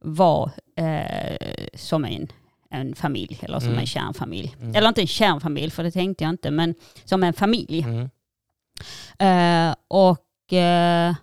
vara 0.00 0.50
eh, 0.76 1.36
som 1.74 2.04
en, 2.04 2.28
en 2.70 2.94
familj, 2.94 3.38
eller 3.42 3.60
som 3.60 3.68
Mm. 3.68 3.80
en 3.80 3.86
kärnfamilj. 3.86 4.56
Mm. 4.60 4.74
Eller 4.74 4.88
inte 4.88 5.00
en 5.00 5.06
kärnfamilj, 5.06 5.70
för 5.70 5.82
det 5.82 5.90
tänkte 5.90 6.24
jag 6.24 6.30
inte, 6.30 6.50
men 6.50 6.74
som 7.04 7.22
en 7.22 7.32
familj. 7.32 7.82
Mm. 7.82 8.08
Eh, 9.18 9.74
och 9.88 10.52
eh, 10.52 11.14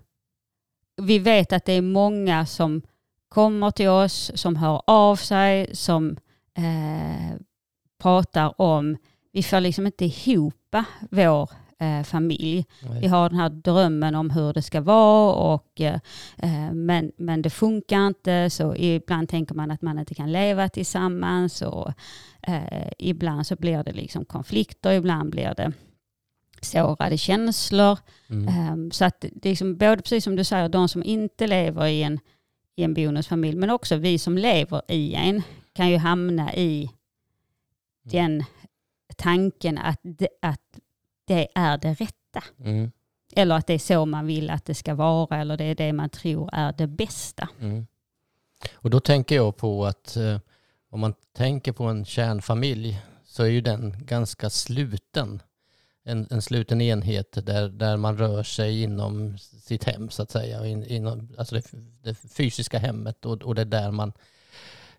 vi 1.01 1.19
vet 1.19 1.53
att 1.53 1.65
det 1.65 1.73
är 1.73 1.81
många 1.81 2.45
som 2.45 2.81
kommer 3.29 3.71
till 3.71 3.87
oss, 3.89 4.31
som 4.35 4.55
hör 4.55 4.81
av 4.87 5.15
sig, 5.15 5.75
som 5.75 6.17
eh, 6.57 7.37
pratar 8.01 8.61
om, 8.61 8.97
vi 9.31 9.43
får 9.43 9.59
liksom 9.59 9.85
inte 9.85 10.05
ihop 10.05 10.75
vår 11.11 11.49
eh, 11.83 12.03
familj. 12.03 12.65
Vi 12.81 12.89
Nej. 12.89 13.07
har 13.07 13.29
den 13.29 13.39
här 13.39 13.49
drömmen 13.49 14.15
om 14.15 14.29
hur 14.29 14.53
det 14.53 14.61
ska 14.61 14.81
vara 14.81 15.33
och, 15.53 15.81
eh, 15.81 15.99
eh, 16.37 16.73
men, 16.73 17.11
men 17.17 17.41
det 17.41 17.49
funkar 17.49 18.07
inte 18.07 18.49
så 18.49 18.75
ibland 18.75 19.29
tänker 19.29 19.55
man 19.55 19.71
att 19.71 19.81
man 19.81 19.99
inte 19.99 20.15
kan 20.15 20.31
leva 20.31 20.69
tillsammans 20.69 21.61
och 21.61 21.93
eh, 22.41 22.91
ibland 22.99 23.47
så 23.47 23.55
blir 23.55 23.83
det 23.83 23.93
liksom 23.93 24.25
konflikter, 24.25 24.91
ibland 24.91 25.29
blir 25.31 25.53
det 25.57 25.73
sårade 26.61 27.17
känslor. 27.17 27.99
Mm. 28.29 28.47
Ehm, 28.47 28.91
Så 28.91 29.05
att 29.05 29.21
det 29.21 29.49
är 29.49 29.51
liksom 29.51 29.77
både 29.77 30.01
precis 30.01 30.23
som 30.23 30.35
du 30.35 30.43
säger, 30.43 30.69
de 30.69 30.87
som 30.87 31.03
inte 31.03 31.47
lever 31.47 31.85
i 31.87 32.03
en, 32.03 32.19
i 32.75 32.83
en 32.83 32.93
bonusfamilj, 32.93 33.57
men 33.57 33.69
också 33.69 33.95
vi 33.95 34.17
som 34.17 34.37
lever 34.37 34.81
i 34.87 35.13
en 35.13 35.41
kan 35.73 35.89
ju 35.89 35.97
hamna 35.97 36.53
i 36.55 36.89
den 38.03 38.43
tanken 39.17 39.77
att 39.77 40.01
att 40.41 40.79
det 41.25 41.47
är 41.55 41.77
det 41.77 41.93
rätta. 41.93 42.43
Mm. 42.59 42.91
Eller 43.35 43.55
att 43.55 43.67
det 43.67 43.73
är 43.73 43.79
så 43.79 44.05
man 44.05 44.25
vill 44.25 44.49
att 44.49 44.65
det 44.65 44.75
ska 44.75 44.95
vara 44.95 45.37
eller 45.37 45.57
det 45.57 45.63
är 45.63 45.75
det 45.75 45.93
man 45.93 46.09
tror 46.09 46.49
är 46.53 46.73
det 46.77 46.87
bästa. 46.87 47.49
Mm. 47.61 47.87
Och 48.73 48.89
då 48.89 48.99
tänker 48.99 49.35
jag 49.35 49.57
på 49.57 49.85
att 49.85 50.15
eh, 50.15 50.39
om 50.89 50.99
man 50.99 51.13
tänker 51.35 51.71
på 51.71 51.83
en 51.83 52.05
kärnfamilj 52.05 53.01
så 53.25 53.43
är 53.43 53.47
ju 53.47 53.61
den 53.61 53.95
ganska 54.05 54.49
sluten. 54.49 55.41
En, 56.05 56.27
en 56.31 56.41
sluten 56.41 56.81
enhet 56.81 57.45
där, 57.45 57.69
där 57.69 57.97
man 57.97 58.17
rör 58.17 58.43
sig 58.43 58.83
inom 58.83 59.37
sitt 59.37 59.83
hem 59.83 60.09
så 60.09 60.23
att 60.23 60.31
säga. 60.31 60.65
In, 60.65 60.83
inom, 60.83 61.35
alltså 61.37 61.55
det, 61.55 61.71
det 62.01 62.13
fysiska 62.13 62.79
hemmet 62.79 63.25
och, 63.25 63.41
och 63.41 63.55
det 63.55 63.61
är 63.61 63.65
där 63.65 63.91
man 63.91 64.13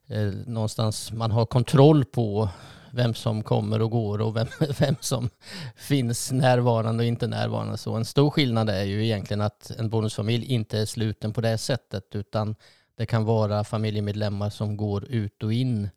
eh, 0.06 0.32
någonstans 0.46 1.12
man 1.12 1.30
har 1.30 1.46
kontroll 1.46 2.04
på 2.04 2.48
vem 2.94 3.14
som 3.14 3.42
kommer 3.42 3.82
och 3.82 3.90
går 3.90 4.20
och 4.20 4.36
vem, 4.36 4.46
vem 4.78 4.96
som 5.00 5.30
finns 5.76 6.32
närvarande 6.32 7.02
och 7.02 7.08
inte 7.08 7.26
närvarande. 7.26 7.78
Så 7.78 7.94
en 7.94 8.04
stor 8.04 8.30
skillnad 8.30 8.70
är 8.70 8.84
ju 8.84 9.04
egentligen 9.04 9.40
att 9.40 9.70
en 9.78 9.90
bonusfamilj 9.90 10.46
inte 10.46 10.78
är 10.78 10.86
sluten 10.86 11.32
på 11.32 11.40
det 11.40 11.58
sättet 11.58 12.14
utan 12.14 12.56
det 12.96 13.06
kan 13.06 13.24
vara 13.24 13.64
familjemedlemmar 13.64 14.50
som 14.50 14.76
går 14.76 15.04
ut 15.04 15.42
och 15.42 15.52
in. 15.52 15.90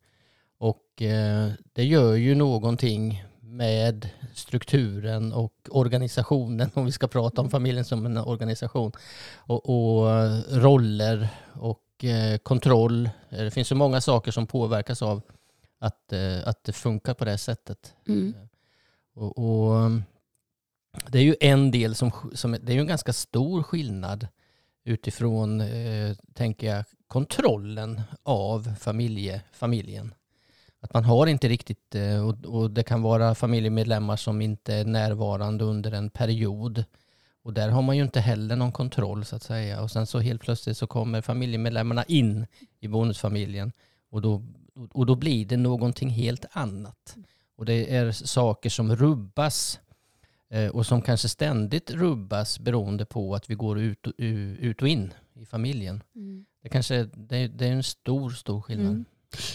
Och 0.58 1.02
eh, 1.02 1.50
det 1.74 1.84
gör 1.84 2.14
ju 2.14 2.36
någonting 2.36 3.24
med 3.40 4.10
strukturen 4.34 5.34
och 5.34 5.54
organisationen, 5.70 6.70
om 6.74 6.86
vi 6.86 6.92
ska 6.92 7.08
prata 7.08 7.42
om 7.42 7.50
familjen 7.50 7.86
som 7.86 8.06
en 8.06 8.18
organisation. 8.18 8.92
Och, 9.36 9.70
och 9.70 10.12
eh, 10.12 10.40
roller 10.50 11.28
och 11.54 12.04
eh, 12.04 12.38
kontroll. 12.38 13.10
Eh, 13.30 13.44
det 13.44 13.52
finns 13.52 13.68
så 13.68 13.76
många 13.76 14.02
saker 14.02 14.32
som 14.32 14.48
påverkas 14.48 15.02
av 15.02 15.22
att, 15.80 16.14
eh, 16.14 16.48
att 16.48 16.64
det 16.64 16.74
funkar 16.74 17.14
på 17.14 17.26
det 17.26 17.38
sättet. 17.38 17.96
Mm. 18.08 18.34
Och, 19.14 19.38
och 19.38 19.76
um, 19.76 20.04
det 21.08 21.20
är 21.20 21.24
ju 21.24 21.36
en 21.40 21.72
del 21.72 21.96
som, 21.96 22.12
som 22.34 22.52
det 22.52 22.72
är 22.72 22.74
ju 22.74 22.82
en 22.82 22.88
ganska 22.88 23.14
stor 23.14 23.64
skillnad 23.64 24.28
utifrån, 24.84 25.62
eh, 25.62 26.16
tänker 26.34 26.68
jag, 26.76 26.86
kontrollen 27.08 28.02
av 28.24 28.76
familje, 28.80 29.42
familjen. 29.52 30.14
Att 30.80 30.94
man 30.94 31.04
har 31.04 31.28
inte 31.28 31.48
riktigt, 31.48 31.96
eh, 31.96 32.28
och, 32.28 32.46
och 32.46 32.72
det 32.72 32.84
kan 32.84 33.02
vara 33.02 33.36
familjemedlemmar 33.36 34.16
som 34.16 34.42
inte 34.42 34.74
är 34.74 34.86
närvarande 34.86 35.64
under 35.64 35.92
en 35.92 36.10
period. 36.10 36.84
Och 37.44 37.54
där 37.54 37.70
har 37.70 37.82
man 37.82 37.98
ju 37.98 38.04
inte 38.04 38.20
heller 38.20 38.56
någon 38.56 38.72
kontroll 38.72 39.26
så 39.26 39.36
att 39.36 39.44
säga. 39.44 39.82
Och 39.82 39.92
sen 39.92 40.08
så 40.08 40.20
helt 40.20 40.42
plötsligt 40.42 40.78
så 40.78 40.88
kommer 40.88 41.22
familjemedlemmarna 41.22 42.04
in 42.04 42.46
i 42.80 42.88
bonusfamiljen. 42.88 43.72
Och 44.10 44.22
då, 44.22 44.44
och 44.92 45.06
då 45.06 45.16
blir 45.16 45.46
det 45.46 45.58
någonting 45.58 46.10
helt 46.10 46.46
annat. 46.52 47.18
Och 47.56 47.66
det 47.66 47.96
är 47.96 48.12
saker 48.12 48.70
som 48.70 48.96
rubbas 48.96 49.80
eh, 50.50 50.68
och 50.68 50.86
som 50.86 51.02
kanske 51.02 51.30
ständigt 51.30 51.92
rubbas 51.92 52.60
beroende 52.60 53.06
på 53.06 53.36
att 53.36 53.50
vi 53.50 53.56
går 53.56 53.80
ut 53.80 54.08
och, 54.08 54.14
ut 54.18 54.82
och 54.82 54.88
in 54.88 55.14
i 55.34 55.46
familjen. 55.46 56.04
Det, 56.62 56.70
kanske, 56.70 57.04
det 57.04 57.38
är 57.38 57.72
en 57.72 57.84
stor, 57.84 58.30
stor 58.30 58.62
skillnad. 58.62 58.88
Mm. 58.88 59.06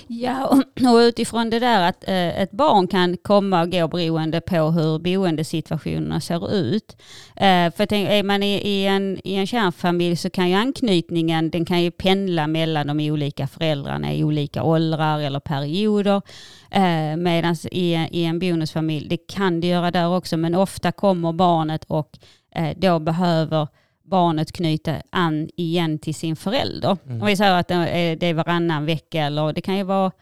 Ja, 0.07 0.47
och- 0.47 0.93
och 0.95 0.99
utifrån 0.99 1.51
det 1.51 1.59
där 1.59 1.89
att 1.89 2.09
eh, 2.09 2.41
ett 2.43 2.51
barn 2.51 2.87
kan 2.89 3.17
komma 3.17 3.63
och 3.63 3.73
gå 3.73 3.89
beroende 3.89 4.41
på 4.41 4.57
hur 4.71 4.99
boendesituationerna 4.99 6.21
ser 6.21 6.55
ut. 6.55 6.97
Eh, 7.37 7.73
för 7.77 7.93
är 7.93 8.23
man 8.23 8.43
i, 8.43 8.55
i, 8.55 8.87
en, 8.87 9.19
i 9.25 9.35
en 9.35 9.47
kärnfamilj 9.47 10.17
så 10.17 10.31
kan 10.31 10.49
ju 10.49 10.55
anknytningen 10.55 11.51
den 11.51 11.65
kan 11.65 11.83
ju 11.83 11.91
pendla 11.91 12.47
mellan 12.47 12.87
de 12.87 13.11
olika 13.11 13.47
föräldrarna 13.47 14.15
i 14.15 14.25
olika 14.25 14.63
åldrar 14.63 15.19
eller 15.21 15.41
perioder. 15.41 16.23
Eh, 16.71 17.17
Medan 17.17 17.57
i, 17.71 18.07
i 18.11 18.25
en 18.25 18.39
bonusfamilj, 18.39 19.09
det 19.09 19.27
kan 19.29 19.61
det 19.61 19.67
göra 19.67 19.91
där 19.91 20.09
också, 20.17 20.37
men 20.37 20.55
ofta 20.55 20.93
kommer 20.93 21.33
barnet 21.33 21.85
och 21.85 22.11
eh, 22.55 22.77
då 22.77 22.99
behöver 22.99 23.69
barnet 24.13 24.53
knyta 24.53 25.03
an 25.11 25.49
igen 25.57 25.99
till 25.99 26.15
sin 26.15 26.37
förälder. 26.37 26.97
Mm. 27.07 27.21
Om 27.21 27.27
vi 27.27 27.37
säger 27.37 27.55
att 27.55 27.69
det 27.69 28.27
är 28.27 28.35
varannan 28.35 28.87
vecka 28.87 29.23
eller 29.25 29.53
det 29.53 29.61
kan 29.61 29.77
ju 29.77 29.83
vara 29.85 30.13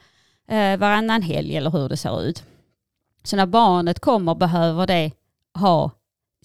eh, 0.49 0.77
varannan 0.79 1.23
helg 1.23 1.57
eller 1.57 1.71
hur 1.71 1.89
det 1.89 1.97
ser 1.97 2.23
ut. 2.23 2.45
Så 3.23 3.37
när 3.37 3.47
barnet 3.47 4.01
kommer 4.01 4.35
behöver 4.35 4.87
det 4.87 5.11
ha 5.55 5.91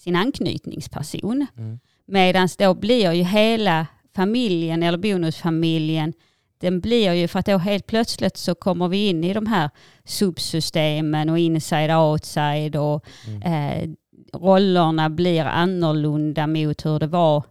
sin 0.02 0.16
anknytningsperson. 0.16 1.46
Mm. 1.58 1.78
Medan 2.06 2.48
då 2.58 2.74
blir 2.74 3.12
ju 3.12 3.22
hela 3.22 3.86
familjen 4.16 4.82
eller 4.82 4.98
bonusfamiljen 4.98 6.12
den 6.60 6.80
blir 6.80 7.12
ju 7.12 7.28
för 7.28 7.38
att 7.38 7.46
då 7.46 7.58
helt 7.58 7.86
plötsligt 7.86 8.36
så 8.36 8.54
kommer 8.54 8.88
vi 8.88 9.08
in 9.08 9.24
i 9.24 9.34
de 9.34 9.46
här 9.46 9.70
subsystemen 10.04 11.28
och 11.30 11.38
inside 11.38 11.90
outside 11.90 12.76
och 12.76 13.04
Mm. 13.28 13.42
eh, 13.42 13.88
rollerna 14.32 15.10
blir 15.10 15.44
annorlunda 15.44 16.46
mot 16.46 16.86
hur 16.86 16.98
det 16.98 17.06
var 17.06 17.44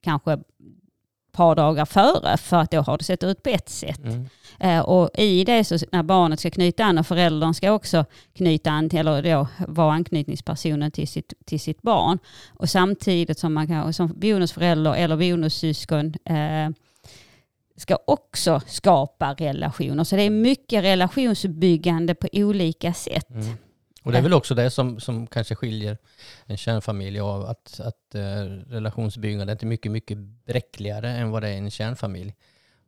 kanske 0.00 0.32
ett 0.32 0.40
par 1.32 1.56
dagar 1.56 1.84
före 1.84 2.36
för 2.36 2.56
att 2.56 2.70
då 2.70 2.80
har 2.80 2.98
det 2.98 3.04
sett 3.04 3.24
ut 3.24 3.42
på 3.42 3.50
ett 3.50 3.68
sätt. 3.68 4.04
Mm. 4.04 4.26
Eh, 4.60 4.80
och 4.80 5.10
i 5.18 5.44
det 5.44 5.64
så 5.64 5.78
när 5.92 6.02
barnet 6.02 6.40
ska 6.40 6.50
knyta 6.50 6.84
an 6.84 6.98
och 6.98 7.06
föräldern 7.06 7.54
ska 7.54 7.72
också 7.72 8.04
knyta 8.32 8.70
an 8.70 8.90
till, 8.90 8.98
eller 8.98 9.22
då 9.22 9.46
vara 9.68 9.92
anknytningspersonen 9.92 10.90
till 10.90 11.08
sitt, 11.08 11.32
till 11.44 11.60
sitt 11.60 11.82
barn. 11.82 12.18
Och 12.48 12.70
samtidigt 12.70 13.38
som 13.38 13.54
man 13.54 13.66
kan, 13.66 13.92
som 13.92 14.12
bonusförälder 14.16 14.94
eller 14.94 15.16
bonussyskon 15.16 16.14
eh, 16.24 16.70
ska 17.76 17.98
också 18.04 18.60
skapa 18.66 19.34
relationer. 19.34 20.04
Så 20.04 20.16
det 20.16 20.22
är 20.22 20.30
mycket 20.30 20.84
relationsbyggande 20.84 22.14
på 22.14 22.28
olika 22.32 22.92
sätt. 22.92 23.30
Mm. 23.30 23.56
Och 24.02 24.12
det 24.12 24.18
är 24.18 24.22
väl 24.22 24.34
också 24.34 24.54
det 24.54 24.70
som, 24.70 25.00
som 25.00 25.26
kanske 25.26 25.54
skiljer 25.54 25.98
en 26.46 26.56
kärnfamilj 26.56 27.20
av 27.20 27.44
att, 27.44 27.80
att 27.80 28.14
eh, 28.14 28.44
relationsbyggandet 28.68 29.62
är 29.62 29.66
mycket, 29.66 29.92
mycket 29.92 30.18
bräckligare 30.18 31.10
än 31.10 31.30
vad 31.30 31.42
det 31.42 31.48
är 31.48 31.52
i 31.52 31.56
en 31.56 31.70
kärnfamilj. 31.70 32.34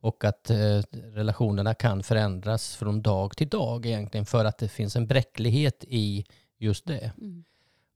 Och 0.00 0.24
att 0.24 0.50
eh, 0.50 0.82
relationerna 0.92 1.74
kan 1.74 2.02
förändras 2.02 2.76
från 2.76 3.02
dag 3.02 3.36
till 3.36 3.48
dag 3.48 3.86
egentligen 3.86 4.26
för 4.26 4.44
att 4.44 4.58
det 4.58 4.68
finns 4.68 4.96
en 4.96 5.06
bräcklighet 5.06 5.84
i 5.88 6.24
just 6.58 6.86
det. 6.86 7.12
Mm. 7.18 7.44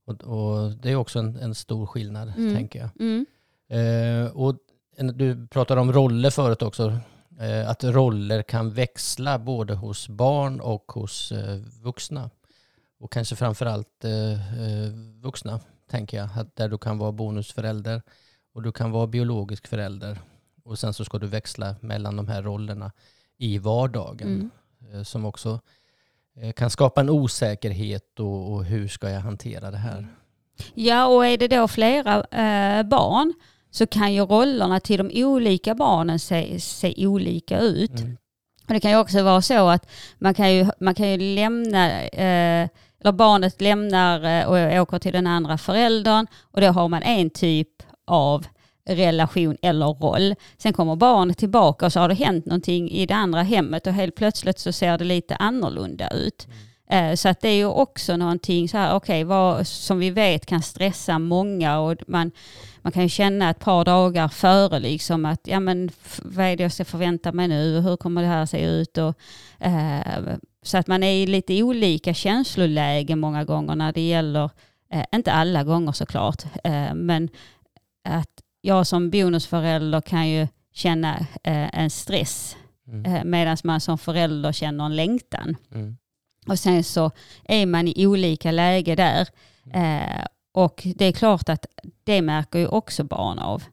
Och, 0.05 0.23
och 0.23 0.71
det 0.71 0.91
är 0.91 0.95
också 0.95 1.19
en, 1.19 1.35
en 1.35 1.55
stor 1.55 1.85
skillnad, 1.85 2.33
Mm. 2.37 2.55
tänker 2.55 2.79
jag. 2.79 2.89
Mm. 2.99 3.25
Eh, 3.69 4.31
och 4.31 4.55
du 5.13 5.47
pratade 5.47 5.81
om 5.81 5.93
roller 5.93 6.29
förut 6.29 6.61
också. 6.61 6.97
Eh, 7.39 7.69
att 7.69 7.83
roller 7.83 8.41
kan 8.41 8.73
växla 8.73 9.39
både 9.39 9.73
hos 9.73 10.09
barn 10.09 10.59
och 10.59 10.91
hos 10.91 11.31
eh, 11.31 11.55
vuxna. 11.81 12.29
Och 12.99 13.11
kanske 13.11 13.35
framförallt 13.35 14.05
eh, 14.05 14.31
eh, 14.31 14.91
vuxna, 15.21 15.59
tänker 15.89 16.17
jag. 16.17 16.29
Att 16.35 16.55
där 16.55 16.69
du 16.69 16.77
kan 16.77 16.97
vara 16.97 17.11
bonusförälder 17.11 18.01
och 18.53 18.61
du 18.61 18.71
kan 18.71 18.91
vara 18.91 19.07
biologisk 19.07 19.67
förälder. 19.67 20.19
Och 20.63 20.79
sen 20.79 20.93
så 20.93 21.05
ska 21.05 21.17
du 21.17 21.27
växla 21.27 21.75
mellan 21.81 22.15
de 22.15 22.27
här 22.27 22.43
rollerna 22.43 22.91
i 23.37 23.57
vardagen. 23.57 24.27
Mm. 24.27 24.51
Eh, 24.93 25.03
som 25.03 25.25
också 25.25 25.59
eh, 26.35 26.51
kan 26.51 26.69
skapa 26.69 27.01
en 27.01 27.09
osäkerhet 27.09 28.19
och, 28.19 28.51
och 28.53 28.65
hur 28.65 28.87
ska 28.87 29.09
jag 29.09 29.21
hantera 29.21 29.71
det 29.71 29.77
här? 29.77 30.07
Ja, 30.73 31.05
och 31.05 31.25
är 31.25 31.37
det 31.37 31.47
då 31.47 31.67
flera 31.67 32.15
eh, 32.23 32.83
barn 32.83 33.33
så 33.71 33.87
kan 33.87 34.13
ju 34.13 34.21
rollerna 34.21 34.79
till 34.79 34.97
de 34.97 35.23
olika 35.23 35.75
barnen 35.75 36.19
se, 36.19 36.59
se 36.59 37.07
olika 37.07 37.59
ut. 37.59 37.99
Mm. 37.99 38.17
Och 38.67 38.73
det 38.73 38.79
kan 38.79 38.91
ju 38.91 38.97
också 38.97 39.23
vara 39.23 39.41
så 39.41 39.69
att 39.69 39.89
man 40.17 40.33
kan 40.33 40.53
ju, 40.53 40.67
man 40.79 40.95
kan 40.95 41.09
ju 41.09 41.17
lämna, 41.17 42.03
eh, 42.03 42.69
eller 43.01 43.11
barnet 43.11 43.61
lämnar 43.61 44.23
eh, 44.23 44.47
och 44.77 44.81
åker 44.81 44.99
till 44.99 45.13
den 45.13 45.27
andra 45.27 45.57
föräldern 45.57 46.27
och 46.41 46.61
då 46.61 46.67
har 46.67 46.87
man 46.87 47.03
en 47.03 47.29
typ 47.29 47.67
av 48.07 48.45
relation 48.89 49.57
eller 49.61 49.85
roll. 49.85 50.35
Sen 50.57 50.73
kommer 50.73 50.95
barnet 50.95 51.37
tillbaka 51.37 51.85
och 51.85 51.93
så 51.93 51.99
har 51.99 52.09
det 52.09 52.15
hänt 52.15 52.45
någonting 52.45 52.91
i 52.91 53.05
det 53.05 53.15
andra 53.15 53.41
hemmet 53.41 53.87
och 53.87 53.93
helt 53.93 54.15
plötsligt 54.15 54.59
så 54.59 54.71
ser 54.71 54.97
det 54.97 55.05
lite 55.05 55.35
annorlunda 55.35 56.09
ut. 56.09 56.47
Eh, 56.89 57.13
Så 57.15 57.29
att 57.29 57.41
det 57.41 57.49
är 57.49 57.55
ju 57.55 57.65
också 57.65 58.17
någonting 58.17 58.69
så 58.69 58.77
här, 58.77 58.95
okej, 58.95 59.23
vad 59.23 59.67
som 59.67 59.99
vi 59.99 60.09
vet 60.09 60.45
kan 60.45 60.61
stressa 60.61 61.19
många 61.19 61.79
och 61.79 61.95
man, 62.07 62.31
man 62.81 62.91
kan 62.91 63.03
ju 63.03 63.09
känna 63.09 63.49
ett 63.49 63.59
par 63.59 63.85
dagar 63.85 64.27
före 64.27 64.79
liksom 64.79 65.25
att, 65.25 65.41
ja 65.43 65.59
men 65.59 65.89
vad 66.21 66.45
är 66.45 66.55
det 66.57 66.63
jag 66.63 66.71
ska 66.71 66.85
förvänta 66.85 67.31
mig 67.31 67.47
nu, 67.47 67.79
hur 67.79 67.97
kommer 67.97 68.21
det 68.21 68.27
här 68.27 68.45
se 68.45 68.65
ut 68.65 68.97
och 68.97 69.13
eh, 69.59 70.35
så 70.61 70.77
att 70.77 70.87
man 70.87 71.03
är 71.03 71.11
i 71.13 71.25
lite 71.27 71.63
olika 71.63 72.13
känslolägen 72.13 73.19
många 73.19 73.43
gånger 73.43 73.75
när 73.75 73.91
det 73.93 74.07
gäller, 74.07 74.49
eh, 74.93 75.05
inte 75.11 75.31
alla 75.31 75.63
gånger 75.63 75.91
såklart, 75.91 76.43
eh, 76.63 76.93
men 76.93 77.29
att 78.03 78.41
jag 78.61 78.87
som 78.87 79.09
bonusförälder 79.09 80.01
kan 80.01 80.29
ju 80.29 80.47
känna 80.73 81.17
eh, 81.43 81.79
en 81.79 81.89
stress 81.89 82.55
Mm. 82.87 83.15
eh, 83.15 83.23
medan 83.23 83.57
man 83.63 83.81
som 83.81 83.97
förälder 83.97 84.51
känner 84.51 84.85
en 84.85 84.95
längtan. 84.95 85.55
Mm. 85.73 85.97
Och 86.47 86.59
sen 86.59 86.83
så 86.83 87.11
är 87.45 87.65
man 87.65 87.87
i 87.87 88.07
olika 88.07 88.51
läge 88.51 88.95
där. 88.95 89.27
Eh, 89.73 90.25
och 90.51 90.87
det 90.95 91.05
är 91.05 91.11
klart 91.11 91.49
att 91.49 91.65
det 92.03 92.21
märker 92.21 92.59
ju 92.59 92.67
också 92.67 93.03
barn 93.03 93.39
av 93.39 93.63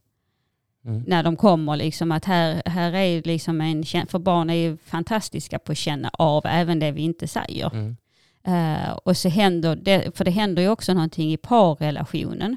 Mm. 0.87 1.05
när 1.07 1.23
de 1.23 1.37
kommer. 1.37 1.77
Liksom 1.77 2.13
att 2.13 2.25
här, 2.25 2.63
här 2.67 2.95
är 2.95 3.23
liksom 3.23 3.61
en, 3.61 3.85
för 3.85 4.19
barn 4.19 4.51
är 4.51 4.55
ju 4.55 4.77
fantastiska 4.77 5.59
på 5.59 5.73
att 5.73 5.79
känna 5.79 6.11
av 6.13 6.47
även 6.47 6.79
det 6.79 6.91
vi 6.91 7.03
inte 7.03 7.29
säger. 7.29 7.71
Mm. 7.75 7.97
Eh, 8.47 8.93
och 8.93 9.17
så 9.17 9.29
händer 9.29 9.77
det, 9.77 10.17
för 10.17 10.25
det 10.25 10.31
händer 10.31 10.63
ju 10.63 10.69
också 10.69 10.95
någonting 10.95 11.33
i 11.33 11.37
parrelationen. 11.37 12.57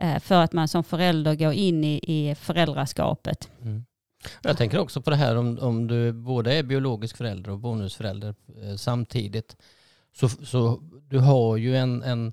Eh, 0.00 0.18
för 0.18 0.42
att 0.42 0.52
man 0.52 0.68
som 0.68 0.84
förälder 0.84 1.34
går 1.34 1.52
in 1.52 1.84
i, 1.84 2.00
i 2.02 2.34
föräldraskapet. 2.34 3.48
Mm. 3.62 3.84
Jag 4.42 4.56
tänker 4.56 4.78
också 4.78 5.02
på 5.02 5.10
det 5.10 5.16
här 5.16 5.36
om, 5.36 5.58
om 5.58 5.86
du 5.86 6.12
både 6.12 6.54
är 6.54 6.62
biologisk 6.62 7.16
förälder 7.16 7.50
och 7.50 7.58
bonusförälder 7.58 8.34
eh, 8.62 8.76
samtidigt. 8.76 9.56
Så, 10.16 10.28
så 10.28 10.82
du 11.08 11.18
har 11.18 11.56
ju 11.56 11.76
en, 11.76 12.02
en, 12.02 12.26
eh, 12.26 12.32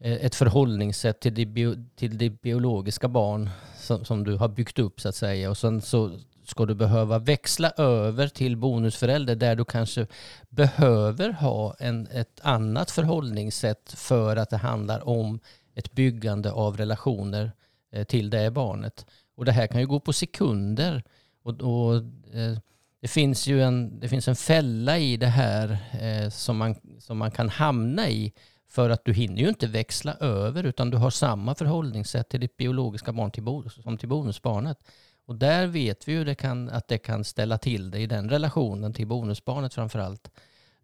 Eh, 0.00 0.12
ett 0.12 0.34
förhållningssätt 0.34 1.20
till 1.20 1.34
det 1.34 1.46
bio, 1.46 1.74
till 1.96 2.18
det 2.18 2.30
biologiska 2.30 3.08
barn 3.08 3.50
som, 3.76 4.04
som 4.04 4.24
du 4.24 4.36
har 4.36 4.48
byggt 4.48 4.78
upp 4.78 5.00
så 5.00 5.08
att 5.08 5.14
säga. 5.14 5.50
Och 5.50 5.58
sen 5.58 5.80
så 5.80 6.18
ska 6.44 6.66
du 6.66 6.74
behöva 6.74 7.18
växla 7.18 7.70
över 7.70 8.28
till 8.28 8.56
bonusförälder 8.56 9.36
där 9.36 9.56
du 9.56 9.64
kanske 9.64 10.06
behöver 10.48 11.32
ha 11.32 11.74
en, 11.78 12.06
ett 12.06 12.40
annat 12.42 12.90
förhållningssätt 12.90 13.94
för 13.96 14.36
att 14.36 14.50
det 14.50 14.56
handlar 14.56 15.08
om 15.08 15.40
ett 15.74 15.92
byggande 15.92 16.52
av 16.52 16.76
relationer 16.76 17.52
eh, 17.92 18.04
till 18.04 18.30
det 18.30 18.50
barnet. 18.50 19.06
Och 19.36 19.44
det 19.44 19.52
här 19.52 19.66
kan 19.66 19.80
ju 19.80 19.86
gå 19.86 20.00
på 20.00 20.12
sekunder. 20.12 21.02
Och, 21.42 21.60
och, 21.60 21.94
eh, 22.34 22.58
det, 23.00 23.08
finns 23.08 23.46
ju 23.46 23.62
en, 23.62 24.00
det 24.00 24.08
finns 24.08 24.28
en 24.28 24.36
fälla 24.36 24.98
i 24.98 25.16
det 25.16 25.26
här 25.26 25.78
eh, 26.00 26.30
som, 26.30 26.56
man, 26.56 26.74
som 26.98 27.18
man 27.18 27.30
kan 27.30 27.48
hamna 27.48 28.08
i 28.08 28.32
för 28.76 28.90
att 28.90 29.04
du 29.04 29.12
hinner 29.12 29.42
ju 29.42 29.48
inte 29.48 29.66
växla 29.66 30.14
över 30.14 30.64
utan 30.64 30.90
du 30.90 30.96
har 30.96 31.10
samma 31.10 31.54
förhållningssätt 31.54 32.28
till 32.28 32.40
ditt 32.40 32.56
biologiska 32.56 33.12
barn 33.12 33.30
till 33.30 33.70
som 33.84 33.98
till 33.98 34.08
bonusbarnet. 34.08 34.78
Och 35.26 35.34
där 35.34 35.66
vet 35.66 36.08
vi 36.08 36.12
ju 36.12 36.24
det 36.24 36.34
kan, 36.34 36.70
att 36.70 36.88
det 36.88 36.98
kan 36.98 37.24
ställa 37.24 37.58
till 37.58 37.90
det 37.90 37.98
i 37.98 38.06
den 38.06 38.30
relationen 38.30 38.92
till 38.92 39.06
bonusbarnet 39.06 39.74
framförallt. 39.74 40.30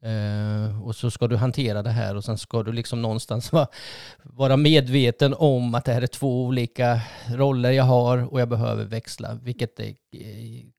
Uh, 0.06 0.82
och 0.82 0.96
så 0.96 1.10
ska 1.10 1.28
du 1.28 1.36
hantera 1.36 1.82
det 1.82 1.90
här 1.90 2.16
och 2.16 2.24
sen 2.24 2.38
ska 2.38 2.62
du 2.62 2.72
liksom 2.72 3.02
någonstans 3.02 3.52
vara, 3.56 3.66
vara 4.22 4.56
medveten 4.56 5.34
om 5.38 5.74
att 5.74 5.84
det 5.84 5.92
här 5.92 6.02
är 6.02 6.06
två 6.06 6.44
olika 6.44 7.00
roller 7.28 7.70
jag 7.70 7.84
har 7.84 8.32
och 8.32 8.40
jag 8.40 8.48
behöver 8.48 8.84
växla, 8.84 9.34
vilket 9.34 9.80
är 9.80 9.94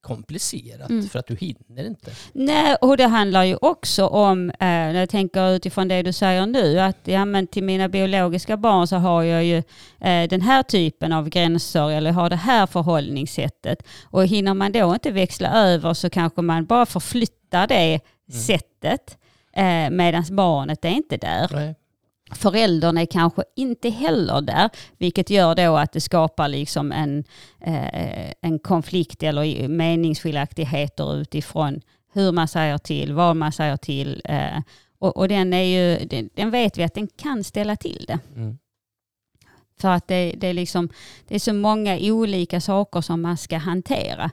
komplicerat 0.02 0.90
Mm. 0.90 1.10
för 1.10 1.20
att 1.20 1.28
du 1.28 1.36
hinner 1.36 1.86
inte. 1.86 2.12
Nej, 2.34 2.76
och 2.82 2.98
det 2.98 3.08
handlar 3.08 3.44
ju 3.44 3.56
också 3.62 4.08
om, 4.08 4.50
eh, 4.50 4.56
när 4.60 5.00
jag 5.00 5.10
tänker 5.10 5.56
utifrån 5.56 5.88
det 5.88 6.02
du 6.02 6.14
säger 6.14 6.46
nu, 6.46 6.80
att 6.80 6.98
ja, 7.04 7.26
men 7.26 7.48
till 7.48 7.64
mina 7.64 7.90
biologiska 7.90 8.58
barn 8.58 8.88
så 8.88 8.96
har 8.96 9.24
jag 9.24 9.44
ju 9.44 9.58
eh, 10.00 10.28
den 10.30 10.42
här 10.42 10.64
typen 10.64 11.14
av 11.14 11.30
gränser 11.30 11.92
eller 11.92 12.12
har 12.12 12.30
det 12.30 12.36
här 12.36 12.66
förhållningssättet. 12.66 13.84
Och 14.04 14.26
hinner 14.26 14.54
man 14.54 14.72
då 14.72 14.94
inte 14.94 15.12
växla 15.12 15.50
över 15.54 15.94
så 15.94 16.10
kanske 16.10 16.42
man 16.42 16.66
bara 16.66 16.86
förflyttar 16.86 17.68
det 17.68 18.00
sättet 18.46 19.18
eh, 19.56 19.90
medan 19.90 20.24
barnet 20.32 20.86
är 20.86 20.90
inte 20.90 21.18
där. 21.18 21.50
Nej. 21.54 21.76
Föräldern 22.34 22.98
är 22.98 23.06
kanske 23.06 23.44
inte 23.56 23.90
heller 23.90 24.42
där, 24.42 24.70
vilket 24.98 25.30
gör 25.30 25.56
då 25.56 25.78
att 25.78 25.92
det 25.92 26.02
skapar 26.02 26.48
liksom 26.48 26.92
en, 26.92 27.24
eh, 27.62 28.32
en 28.42 28.60
konflikt 28.60 29.24
eller 29.24 29.68
meningsskiljaktigheter 29.68 31.16
utifrån 31.16 31.82
hur 32.14 32.32
man 32.32 32.48
säger 32.48 32.78
till, 32.78 33.14
vad 33.14 33.36
man 33.36 33.52
säger 33.52 33.78
till. 33.78 34.22
Eh, 34.26 34.60
och, 35.00 35.18
och 35.18 35.28
den, 35.28 35.54
är 35.54 35.64
ju, 35.64 36.06
den, 36.06 36.30
den 36.34 36.52
vet 36.52 36.78
vi 36.78 36.84
att 36.84 36.94
den 36.94 37.08
kan 37.08 37.44
ställa 37.44 37.76
till 37.76 38.06
det. 38.08 38.20
Mm. 38.36 38.58
För 39.80 39.90
att 39.90 40.08
det, 40.08 40.34
det, 40.38 40.48
är 40.48 40.54
liksom, 40.54 40.90
det 41.28 41.36
är 41.36 41.40
så 41.40 41.54
många 41.54 41.98
olika 42.02 42.62
saker 42.62 43.02
som 43.02 43.22
man 43.22 43.38
ska 43.38 43.58
hantera. 43.58 44.32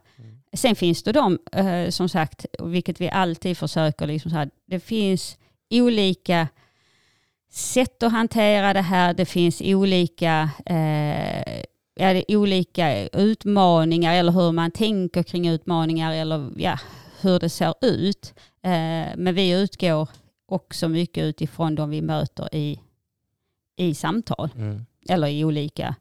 Sen 0.53 0.77
finns 0.77 1.03
det 1.03 1.13
de, 1.13 1.39
eh, 1.53 1.91
som 1.91 2.09
sagt, 2.09 2.47
vilket 2.59 3.01
vi 3.01 3.11
alltid 3.11 3.59
försöker, 3.59 4.07
liksom 4.07 4.31
så 4.31 4.37
här, 4.37 4.51
det 4.67 4.81
finns 4.81 5.39
olika 5.71 6.49
sätt 7.51 8.03
att 8.03 8.13
hantera 8.13 8.73
det 8.73 8.81
här. 8.83 9.15
Det 9.15 9.25
finns 9.27 9.61
olika, 9.65 10.51
eh, 10.67 11.61
ja, 11.95 12.23
olika 12.29 13.09
utmaningar 13.09 14.15
eller 14.15 14.33
hur 14.33 14.53
man 14.53 14.71
tänker 14.71 15.23
kring 15.23 15.49
utmaningar 15.49 16.13
eller 16.13 16.51
ja, 16.57 16.79
hur 17.21 17.39
det 17.39 17.49
ser 17.49 17.75
ut. 17.81 18.35
Eh, 18.63 19.17
men 19.17 19.35
vi 19.35 19.51
utgår 19.51 20.09
också 20.49 20.89
mycket 20.89 21.25
utifrån 21.25 21.75
de 21.75 21.91
vi 21.91 22.03
möter 22.03 22.55
i, 22.55 22.81
i 23.77 23.95
samtal 23.95 24.51
Mm. 24.57 24.87
eller 25.09 25.29
i 25.29 25.45
olika 25.45 25.95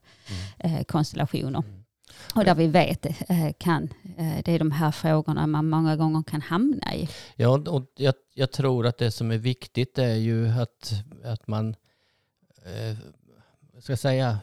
eh, 0.58 0.84
konstellationer. 0.84 1.64
Och 2.36 2.46
där 2.46 2.56
vi 2.56 2.68
vet 2.68 3.06
eh, 3.06 3.52
kan, 3.58 3.84
eh, 4.18 4.38
det 4.46 4.52
är 4.52 4.60
de 4.60 4.72
här 4.72 4.92
frågorna 4.92 5.48
man 5.48 5.70
många 5.70 5.96
gånger 5.96 6.24
kan 6.24 6.42
hamna 6.42 6.96
i. 6.96 7.10
Ja, 7.36 7.64
och 7.68 7.86
jag, 7.96 8.14
jag 8.34 8.52
tror 8.52 8.88
att 8.88 8.98
det 8.98 9.12
som 9.12 9.32
är 9.32 9.38
viktigt 9.38 9.98
är 9.98 10.16
ju 10.16 10.48
att, 10.48 10.94
att 11.24 11.48
man 11.48 11.76
eh, 12.66 12.98
ska 13.82 13.98
säga, 13.98 14.40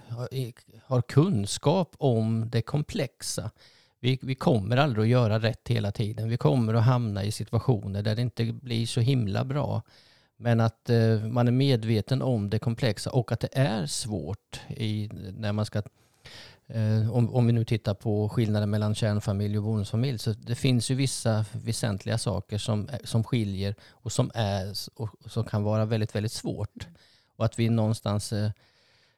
har, 0.84 1.02
kunskap 1.02 1.94
om 1.98 2.50
det 2.50 2.62
komplexa. 2.62 3.50
Vi, 4.00 4.18
vi 4.22 4.34
kommer 4.34 4.76
aldrig 4.76 5.02
att 5.02 5.08
göra 5.08 5.38
rätt 5.38 5.68
hela 5.68 5.92
tiden. 5.92 6.28
Vi 6.28 6.36
kommer 6.36 6.74
att 6.74 6.84
hamna 6.84 7.24
i 7.24 7.32
situationer 7.32 8.02
där 8.02 8.16
det 8.16 8.22
inte 8.22 8.44
blir 8.44 8.86
så 8.86 9.00
himla 9.00 9.44
bra. 9.44 9.82
Men 10.36 10.60
att 10.60 10.90
eh, 10.90 11.20
man 11.20 11.48
är 11.48 11.52
medveten 11.52 12.22
om 12.22 12.50
det 12.50 12.58
komplexa 12.58 13.10
och 13.10 13.32
att 13.32 13.40
det 13.40 13.48
är 13.52 13.86
svårt 13.86 14.60
i, 14.68 15.10
när 15.38 15.52
man 15.52 15.66
ska 15.66 15.82
Eh, 16.68 17.12
om, 17.12 17.34
om 17.34 17.46
vi 17.46 17.52
nu 17.52 17.64
tittar 17.64 17.94
på 17.94 18.28
skillnaden 18.28 18.70
mellan 18.70 18.94
kärnfamilj 18.94 19.58
och 19.58 19.64
bonusfamilj 19.64 20.18
så 20.18 20.32
det 20.32 20.54
finns 20.54 20.90
ju 20.90 20.94
vissa 20.94 21.44
väsentliga 21.52 22.18
saker 22.18 22.58
som, 22.58 22.88
eh, 22.88 22.98
som 23.04 23.24
skiljer 23.24 23.74
och 23.90 24.12
som, 24.12 24.30
är, 24.34 24.72
och 24.94 25.10
som 25.26 25.44
kan 25.44 25.62
vara 25.62 25.84
väldigt, 25.84 26.14
väldigt 26.14 26.32
svårt. 26.32 26.86
Och 27.36 27.44
att 27.44 27.58
vi 27.58 27.68
någonstans 27.68 28.32
eh, 28.32 28.50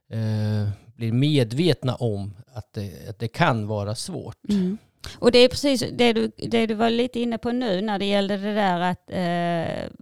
eh, 0.08 0.68
blir 0.96 1.12
medvetna 1.12 1.94
om 1.94 2.34
att 2.52 2.72
det, 2.72 3.08
att 3.08 3.18
det 3.18 3.28
kan 3.28 3.66
vara 3.66 3.94
svårt. 3.94 4.48
Mm. 4.48 4.78
Och 5.18 5.32
det 5.32 5.38
är 5.38 5.48
precis 5.48 5.84
det 5.92 6.12
du, 6.12 6.32
det 6.37 6.66
du 6.66 6.74
var 6.74 6.90
lite 6.90 7.20
inne 7.20 7.38
på 7.38 7.52
nu 7.52 7.80
när 7.80 7.98
det 7.98 8.04
gällde 8.04 8.37
det 8.37 8.54
där 8.54 8.80
att 8.80 9.11
eh, 9.11 9.92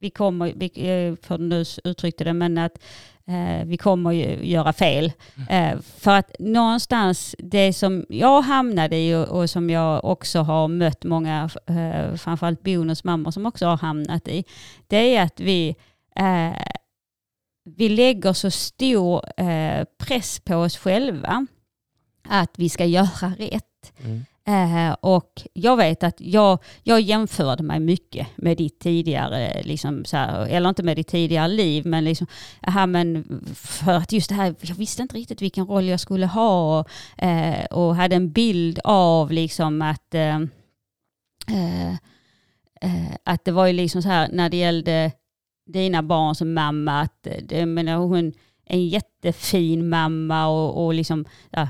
vi 0.00 0.10
kommer, 0.10 0.52
vi, 0.56 0.66
eh, 0.66 1.16
för 1.26 1.38
nu 1.38 1.64
uttryckte 1.84 2.24
det, 2.24 2.32
men 2.32 2.58
att 2.58 2.78
eh, 2.78 2.82
Eh, 3.28 3.66
vi 3.66 3.76
kommer 3.76 4.12
ju 4.12 4.46
göra 4.46 4.72
fel. 4.72 5.12
Mm. 5.36 5.72
Eh, 5.76 5.80
för 5.98 6.10
att 6.10 6.36
någonstans, 6.38 7.36
det 7.38 7.72
som 7.72 8.06
jag 8.08 8.42
hamnade 8.42 8.96
i 8.96 9.14
och, 9.14 9.28
och 9.28 9.50
som 9.50 9.70
jag 9.70 10.04
också 10.04 10.38
har 10.38 10.68
mött 10.68 11.04
många, 11.04 11.50
eh, 11.66 12.14
framförallt 12.16 12.62
bonusmammor 12.62 13.30
som 13.30 13.46
också 13.46 13.66
har 13.66 13.76
hamnat 13.76 14.28
i, 14.28 14.44
det 14.86 15.16
är 15.16 15.22
att 15.22 15.40
vi 15.40 15.76
eh, 16.16 16.62
vi 17.64 17.88
lägger 17.88 18.32
så 18.32 18.50
stor 18.50 19.40
eh, 19.40 19.84
press 19.98 20.40
på 20.40 20.56
oss 20.56 20.76
själva 20.76 21.46
att 22.28 22.58
vi 22.58 22.68
ska 22.68 22.84
göra 22.84 23.32
rätt. 23.38 23.92
Mm. 24.04 24.24
Eh, 24.46 24.92
och 25.00 25.42
jag 25.52 25.76
vet 25.76 26.02
att 26.02 26.20
jag, 26.20 26.58
jag 26.82 27.00
jämförde 27.00 27.62
mig 27.62 27.80
mycket 27.80 28.26
med 28.36 28.56
ditt 28.56 28.78
tidigare, 28.78 29.62
liksom 29.62 30.04
så 30.04 30.16
här, 30.16 30.46
eller 30.46 30.68
inte 30.68 30.82
med 30.82 30.96
ditt 30.96 31.08
tidigare 31.08 31.48
liv, 31.48 31.86
men, 31.86 32.04
liksom, 32.04 32.26
aha, 32.66 32.86
men 32.86 33.24
för 33.54 33.92
att 33.92 34.12
just 34.12 34.28
det 34.28 34.34
här, 34.34 34.54
jag 34.60 34.74
visste 34.74 35.02
inte 35.02 35.16
riktigt 35.16 35.42
vilken 35.42 35.66
roll 35.66 35.84
jag 35.84 36.00
skulle 36.00 36.26
ha 36.26 36.80
och, 36.80 36.88
eh, 37.24 37.64
och 37.64 37.96
hade 37.96 38.16
en 38.16 38.32
bild 38.32 38.80
av 38.84 39.32
liksom 39.32 39.82
att, 39.82 40.14
eh, 40.14 40.36
eh, 41.48 41.92
eh, 42.80 43.14
att 43.24 43.44
det 43.44 43.52
var 43.52 43.66
ju 43.66 43.72
liksom 43.72 44.02
så 44.02 44.08
här 44.08 44.28
när 44.32 44.48
det 44.48 44.56
gällde 44.56 45.12
dina 45.66 46.02
barn 46.02 46.34
som 46.34 46.54
mamma, 46.54 47.00
att 47.00 47.26
eh, 47.26 47.42
det, 47.42 47.66
menar, 47.66 47.96
hon 47.96 48.26
är 48.26 48.32
en 48.64 48.88
jättefin 48.88 49.88
mamma 49.88 50.46
och, 50.46 50.84
och 50.84 50.94
liksom, 50.94 51.24
ja, 51.50 51.68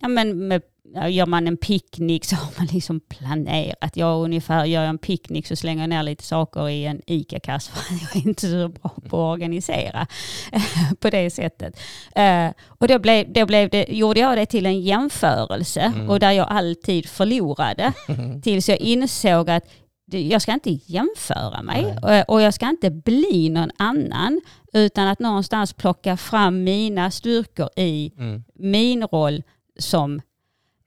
ja 0.00 0.08
men 0.08 0.48
med 0.48 0.62
gör 0.94 1.26
man 1.26 1.48
en 1.48 1.56
picknick 1.56 2.24
så 2.24 2.36
har 2.36 2.52
man 2.58 2.66
liksom 2.66 3.00
planerat. 3.00 3.96
Jag 3.96 4.24
ungefär 4.24 4.64
gör 4.64 4.82
jag 4.82 4.88
en 4.88 4.98
picknick 4.98 5.46
så 5.46 5.56
slänger 5.56 5.82
jag 5.82 5.88
ner 5.88 6.02
lite 6.02 6.24
saker 6.24 6.68
i 6.68 6.84
en 6.84 7.02
ICA-kasse 7.06 7.72
för 7.72 7.94
jag 7.94 8.16
är 8.16 8.28
inte 8.28 8.50
så 8.50 8.68
bra 8.68 8.94
på 9.08 9.16
att 9.16 9.34
organisera 9.34 10.06
på 11.00 11.10
det 11.10 11.30
sättet. 11.30 11.80
Eh, 12.14 12.50
och 12.68 12.88
då, 12.88 12.98
blev, 12.98 13.32
då 13.32 13.46
blev 13.46 13.70
det, 13.70 13.86
gjorde 13.88 14.20
jag 14.20 14.38
det 14.38 14.46
till 14.46 14.66
en 14.66 14.80
jämförelse 14.80 15.80
mm. 15.80 16.10
och 16.10 16.20
där 16.20 16.32
jag 16.32 16.46
alltid 16.50 17.08
förlorade 17.08 17.92
tills 18.42 18.68
jag 18.68 18.78
insåg 18.78 19.50
att 19.50 19.64
jag 20.10 20.42
ska 20.42 20.52
inte 20.52 20.70
jämföra 20.70 21.62
mig 21.62 21.96
Nej. 22.02 22.24
och 22.28 22.42
jag 22.42 22.54
ska 22.54 22.68
inte 22.68 22.90
bli 22.90 23.48
någon 23.48 23.70
annan 23.76 24.40
utan 24.72 25.08
att 25.08 25.18
någonstans 25.18 25.72
plocka 25.72 26.16
fram 26.16 26.64
mina 26.64 27.10
styrkor 27.10 27.68
i 27.76 28.12
mm. 28.18 28.44
min 28.54 29.04
roll 29.04 29.42
som 29.78 30.20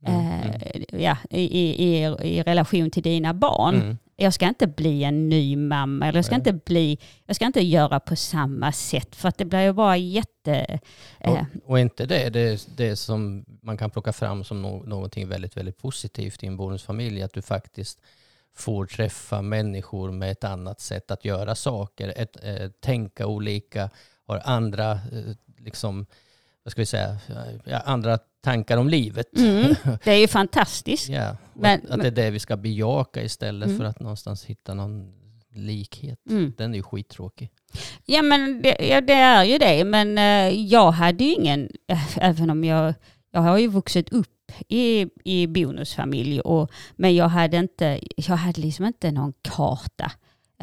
Mm, 0.06 0.42
mm. 0.42 0.62
eh, 0.62 1.04
ja, 1.04 1.18
i, 1.30 1.42
i, 1.42 2.06
i, 2.06 2.44
relation 2.44 2.92
till 2.92 3.04
dina 3.04 3.34
barn. 3.34 3.76
Mm. 3.76 3.98
Jag 4.16 4.34
ska 4.34 4.48
inte 4.48 4.68
bli 4.68 5.04
en 5.04 5.30
ny 5.30 5.56
mamma, 5.56 6.08
eller 6.08 6.18
jag 6.18 6.26
ska, 6.26 6.36
inte 6.36 6.54
bli, 6.54 7.00
jag 7.26 7.36
ska 7.36 7.46
inte 7.46 7.62
göra 7.62 8.00
på 8.00 8.16
samma 8.16 8.72
sätt, 8.72 9.16
för 9.16 9.30
att 9.30 9.38
det 9.38 9.46
blir 9.46 9.62
ju 9.62 9.74
bara 9.74 9.98
jätte... 9.98 10.80
Eh. 11.20 11.32
Och, 11.32 11.40
och, 11.66 11.80
inte 11.80 12.06
det, 12.06 12.30
det, 12.30 12.68
det 12.78 12.96
som 12.96 13.46
man 13.62 13.78
kan 13.78 13.90
plocka 13.90 14.14
fram 14.14 14.44
som 14.44 14.62
no, 14.62 14.84
någonting 14.86 15.28
väldigt, 15.28 15.58
väldigt 15.58 15.78
positivt 15.78 16.44
i 16.44 16.48
en 16.48 16.58
bonusfamilj, 16.58 17.24
att 17.24 17.34
du 17.34 17.42
faktiskt 17.42 18.00
får 18.56 18.86
träffa 18.86 19.42
människor 19.42 20.12
med 20.12 20.32
ett 20.32 20.44
annat 20.44 20.80
sätt 20.80 21.12
att 21.12 21.26
göra 21.26 21.56
saker, 21.56 22.14
ett, 22.16 22.38
eh, 22.44 22.70
tänka 22.70 23.28
olika, 23.28 23.90
har 24.28 24.42
andra 24.46 24.92
eh, 24.92 25.36
liksom, 25.58 26.06
vad 26.64 26.72
ska 26.72 26.82
vi 26.82 26.86
säga, 26.86 27.18
andra 27.86 28.20
tankar 28.42 28.78
om 28.78 28.90
livet. 28.90 29.38
Mm, 29.38 29.76
det 30.04 30.12
är 30.12 30.18
ju 30.18 30.28
fantastiskt. 30.28 31.10
ja, 31.10 31.38
men, 31.54 31.82
att, 31.90 32.02
det 32.02 32.08
är 32.08 32.12
det 32.12 32.32
vi 32.32 32.40
ska 32.40 32.58
bejaka 32.58 33.24
istället 33.24 33.68
mm. 33.68 33.78
för 33.78 33.86
att 33.86 34.00
någonstans 34.00 34.46
hitta 34.46 34.74
någon 34.74 35.14
likhet. 35.54 36.20
Mm. 36.30 36.54
Den 36.58 36.74
är 36.74 36.78
ju 36.78 36.84
skittråkig. 36.84 37.50
Ja 38.06 38.22
men 38.22 38.62
det, 38.62 38.76
ja, 38.80 39.02
det 39.02 39.14
är 39.14 39.44
ju 39.44 39.58
det, 39.58 39.86
men 39.86 40.18
uh, 40.18 40.66
jag 40.66 40.92
hade 40.92 41.24
ju 41.24 41.34
ingen, 41.34 41.70
även 42.16 42.50
om 42.50 42.64
jag, 42.64 42.94
jag 43.32 43.42
har 43.42 43.58
ju 43.58 43.68
vuxit 43.68 44.14
upp 44.14 44.52
i, 44.68 45.08
i 45.24 45.48
bonusfamilj, 45.48 46.42
och, 46.42 46.72
men 46.96 47.16
jag 47.16 47.28
hade, 47.28 47.58
inte, 47.58 48.00
jag 48.16 48.36
hade 48.36 48.62
liksom 48.62 48.86
inte 48.86 49.12
någon 49.12 49.34
karta. 49.42 50.12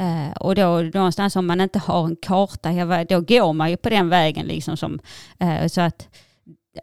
Uh, 0.01 0.31
och 0.31 0.55
då 0.55 0.81
någonstans 0.81 1.35
om 1.35 1.47
man 1.47 1.61
inte 1.61 1.79
har 1.79 2.05
en 2.05 2.15
karta, 2.15 3.03
då 3.03 3.21
går 3.21 3.53
man 3.53 3.69
ju 3.69 3.77
på 3.77 3.89
den 3.89 4.09
vägen 4.09 4.45
liksom 4.45 4.77
som, 4.77 4.99
uh, 5.43 5.67
så 5.67 5.81
att 5.81 6.07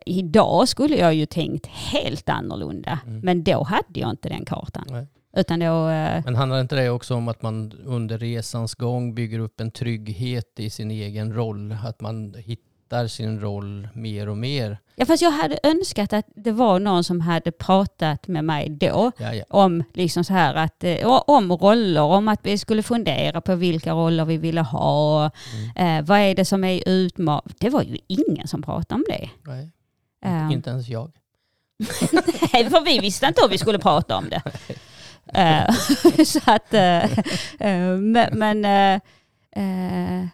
idag 0.06 0.68
skulle 0.68 0.96
jag 0.96 1.14
ju 1.14 1.26
tänkt 1.26 1.66
helt 1.66 2.28
annorlunda. 2.28 2.98
Mm. 3.06 3.20
Men 3.20 3.44
då 3.44 3.62
hade 3.62 4.00
jag 4.00 4.10
inte 4.10 4.28
den 4.28 4.44
kartan. 4.44 4.84
Nej. 4.90 5.06
Utan 5.36 5.60
då, 5.60 5.66
uh, 5.66 6.24
Men 6.24 6.34
handlar 6.34 6.60
inte 6.60 6.76
det 6.76 6.90
också 6.90 7.14
om 7.14 7.28
att 7.28 7.42
man 7.42 7.72
under 7.84 8.18
resans 8.18 8.74
gång 8.74 9.14
bygger 9.14 9.38
upp 9.38 9.60
en 9.60 9.70
trygghet 9.70 10.60
i 10.60 10.70
sin 10.70 10.90
egen 10.90 11.34
roll? 11.34 11.76
Att 11.84 12.00
man 12.00 12.34
hittar 12.34 13.06
sin 13.06 13.40
roll 13.40 13.88
mer 13.94 14.28
och 14.28 14.36
mer? 14.36 14.78
Ja 14.96 15.06
fast 15.06 15.22
jag 15.22 15.30
hade 15.30 15.58
önskat 15.62 16.12
att 16.12 16.26
det 16.36 16.52
var 16.52 16.78
någon 16.78 17.04
som 17.04 17.20
hade 17.20 17.52
pratat 17.52 18.28
med 18.28 18.44
mig 18.44 18.68
då 18.68 19.12
ja, 19.18 19.34
ja. 19.34 19.44
om 19.48 19.84
liksom 19.94 20.24
så 20.24 20.32
här 20.32 20.54
att, 20.54 20.84
eh, 20.84 21.06
om 21.26 21.52
roller, 21.52 22.02
om 22.02 22.28
att 22.28 22.40
vi 22.42 22.58
skulle 22.58 22.82
fundera 22.82 23.40
på 23.40 23.54
vilka 23.54 23.92
roller 23.92 24.24
vi 24.24 24.36
ville 24.36 24.60
ha. 24.60 25.30
Mm. 25.74 25.98
Eh, 25.98 26.08
vad 26.08 26.18
är 26.18 26.34
det 26.34 26.44
som 26.44 26.64
är 26.64 26.88
utmaning? 26.88 27.54
Det 27.58 27.70
var 27.70 27.82
ju 27.82 27.98
ingen 28.06 28.48
som 28.48 28.62
pratade 28.62 28.94
om 28.94 29.04
det. 29.08 29.30
Nej. 29.46 29.70
Um, 30.26 30.50
inte 30.50 30.70
ens 30.70 30.88
jag. 30.88 31.12
Nej, 32.52 32.70
för 32.70 32.84
vi 32.84 32.98
visste 32.98 33.26
inte 33.26 33.40
hur 33.42 33.48
vi 33.48 33.58
skulle 33.58 33.78
prata 33.78 34.16
om 34.16 34.28
det. 34.28 34.42
uh, 35.38 36.24
så 36.24 36.40
att, 36.44 36.74
uh, 36.74 37.18
uh, 37.68 37.98
men 38.32 38.64
mm, 38.64 40.30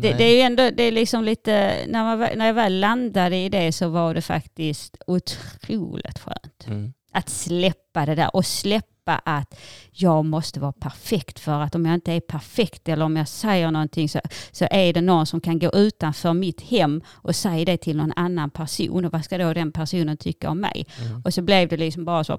det, 0.00 0.12
det, 0.12 0.24
är 0.24 0.34
ju 0.34 0.40
ändå, 0.40 0.70
det 0.70 0.82
är 0.82 0.92
liksom 0.92 1.24
lite, 1.24 1.84
när, 1.88 2.04
man, 2.04 2.18
när 2.18 2.46
jag 2.46 2.54
väl 2.54 2.80
landade 2.80 3.36
i 3.36 3.48
det 3.48 3.72
så 3.72 3.88
var 3.88 4.14
det 4.14 4.22
faktiskt 4.22 4.96
otroligt 5.06 6.18
skönt. 6.18 6.66
Mm. 6.66 6.92
Att 7.12 7.28
släppa 7.28 8.06
det 8.06 8.14
där 8.14 8.36
och 8.36 8.46
släppa 8.46 8.88
släppa 9.08 9.22
att 9.24 9.58
jag 9.90 10.24
måste 10.24 10.60
vara 10.60 10.72
perfekt 10.72 11.40
för 11.40 11.60
att 11.60 11.74
om 11.74 11.86
jag 11.86 11.94
inte 11.94 12.12
är 12.12 12.20
perfekt 12.20 12.88
eller 12.88 13.04
om 13.04 13.16
jag 13.16 13.28
säger 13.28 13.70
någonting 13.70 14.08
så, 14.08 14.20
så 14.52 14.66
är 14.70 14.92
det 14.92 15.00
någon 15.00 15.26
som 15.26 15.40
kan 15.40 15.58
gå 15.58 15.70
utanför 15.74 16.34
mitt 16.34 16.60
hem 16.60 17.02
och 17.14 17.36
säga 17.36 17.64
det 17.64 17.76
till 17.76 17.96
någon 17.96 18.12
annan 18.16 18.50
person 18.50 19.04
och 19.04 19.12
vad 19.12 19.24
ska 19.24 19.38
då 19.38 19.54
den 19.54 19.72
personen 19.72 20.16
tycka 20.16 20.50
om 20.50 20.60
mig? 20.60 20.86
Mm. 21.00 21.22
Och 21.24 21.34
så 21.34 21.42
blev 21.42 21.68
det 21.68 21.76
liksom 21.76 22.04
bara 22.04 22.24
så, 22.24 22.38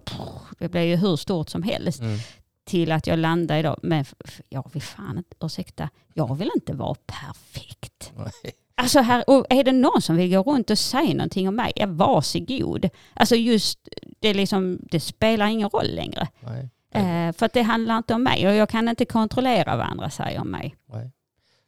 det 0.60 0.69
blev 0.69 0.84
ju 0.84 0.95
hur 0.95 1.15
stort 1.15 1.49
som 1.49 1.63
helst. 1.63 1.99
Mm. 1.99 2.19
Till 2.65 2.91
att 2.91 3.08
jag 3.08 3.19
landade 3.19 3.60
idag, 3.60 3.79
men 3.84 4.05
jag 4.49 4.69
vill 4.73 4.82
fan 4.82 5.17
inte, 5.17 5.36
ursäkta, 5.45 5.89
jag 6.13 6.38
vill 6.38 6.51
inte 6.55 6.73
vara 6.73 6.95
perfekt. 7.05 8.12
Nej. 8.15 8.53
Alltså 8.82 8.99
här, 8.99 9.23
är 9.49 9.63
det 9.63 9.71
någon 9.71 10.01
som 10.01 10.15
vill 10.15 10.36
gå 10.36 10.43
runt 10.43 10.69
och 10.69 10.79
säga 10.79 11.13
någonting 11.13 11.47
om 11.47 11.55
mig, 11.55 11.71
ja, 11.75 11.86
varsågod. 11.88 12.89
Alltså 13.13 13.36
just, 13.36 13.79
det, 14.19 14.34
liksom, 14.34 14.79
det 14.82 14.99
spelar 14.99 15.47
ingen 15.47 15.69
roll 15.69 15.95
längre. 15.95 16.27
Nej. 16.39 16.69
Eh, 16.93 17.34
för 17.34 17.45
att 17.45 17.53
det 17.53 17.62
handlar 17.62 17.97
inte 17.97 18.13
om 18.13 18.23
mig 18.23 18.47
och 18.47 18.53
jag 18.53 18.69
kan 18.69 18.89
inte 18.89 19.05
kontrollera 19.05 19.75
vad 19.75 19.86
andra 19.86 20.10
säger 20.10 20.41
om 20.41 20.51
mig. 20.51 20.75
Nej. 20.86 21.12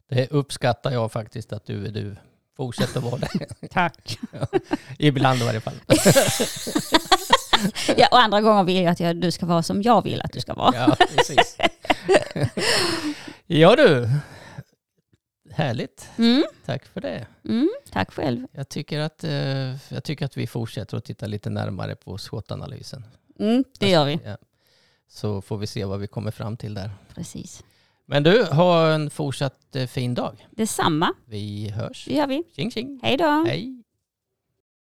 Det 0.08 0.30
uppskattar 0.30 0.90
jag 0.90 1.12
faktiskt 1.12 1.52
att 1.52 1.66
du, 1.66 1.90
du 1.90 2.16
fortsätter 2.56 3.00
vara 3.00 3.16
det. 3.16 3.68
Tack. 3.70 4.18
Ja, 4.32 4.46
ibland 4.98 5.40
i 5.40 5.44
varje 5.44 5.60
fall. 5.60 5.74
ja, 7.96 8.08
och 8.10 8.20
andra 8.20 8.40
gånger 8.40 8.64
vill 8.64 8.76
jag 8.76 8.86
att 8.86 9.00
jag, 9.00 9.16
du 9.16 9.30
ska 9.30 9.46
vara 9.46 9.62
som 9.62 9.82
jag 9.82 10.02
vill 10.02 10.22
att 10.22 10.32
du 10.32 10.40
ska 10.40 10.54
vara. 10.54 10.74
ja, 10.76 10.96
precis. 11.16 11.56
ja 13.46 13.76
du, 13.76 14.10
Härligt. 15.54 16.08
Mm. 16.18 16.44
Tack 16.66 16.86
för 16.86 17.00
det. 17.00 17.26
Mm, 17.44 17.70
tack 17.90 18.12
själv. 18.12 18.46
Jag 18.52 18.68
tycker, 18.68 19.00
att, 19.00 19.24
eh, 19.24 19.92
jag 19.94 20.04
tycker 20.04 20.24
att 20.24 20.36
vi 20.36 20.46
fortsätter 20.46 20.96
att 20.96 21.04
titta 21.04 21.26
lite 21.26 21.50
närmare 21.50 21.96
på 21.96 22.18
SWOT-analysen. 22.18 23.04
Mm, 23.38 23.64
det 23.78 23.90
gör 23.90 24.04
vi. 24.04 24.18
Ja. 24.24 24.36
Så 25.08 25.42
får 25.42 25.58
vi 25.58 25.66
se 25.66 25.84
vad 25.84 26.00
vi 26.00 26.06
kommer 26.06 26.30
fram 26.30 26.56
till 26.56 26.74
där. 26.74 26.90
Precis. 27.14 27.64
Men 28.06 28.22
du, 28.22 28.44
ha 28.44 28.92
en 28.92 29.10
fortsatt 29.10 29.76
eh, 29.76 29.86
fin 29.86 30.14
dag. 30.14 30.48
Detsamma. 30.50 31.14
Vi 31.24 31.68
hörs. 31.68 32.04
Det 32.08 32.14
gör 32.14 32.26
vi. 32.26 32.42
Tjing 32.56 32.70
tjing. 32.70 33.00
Hej 33.02 33.16
då. 33.16 33.44
Hej. 33.48 33.82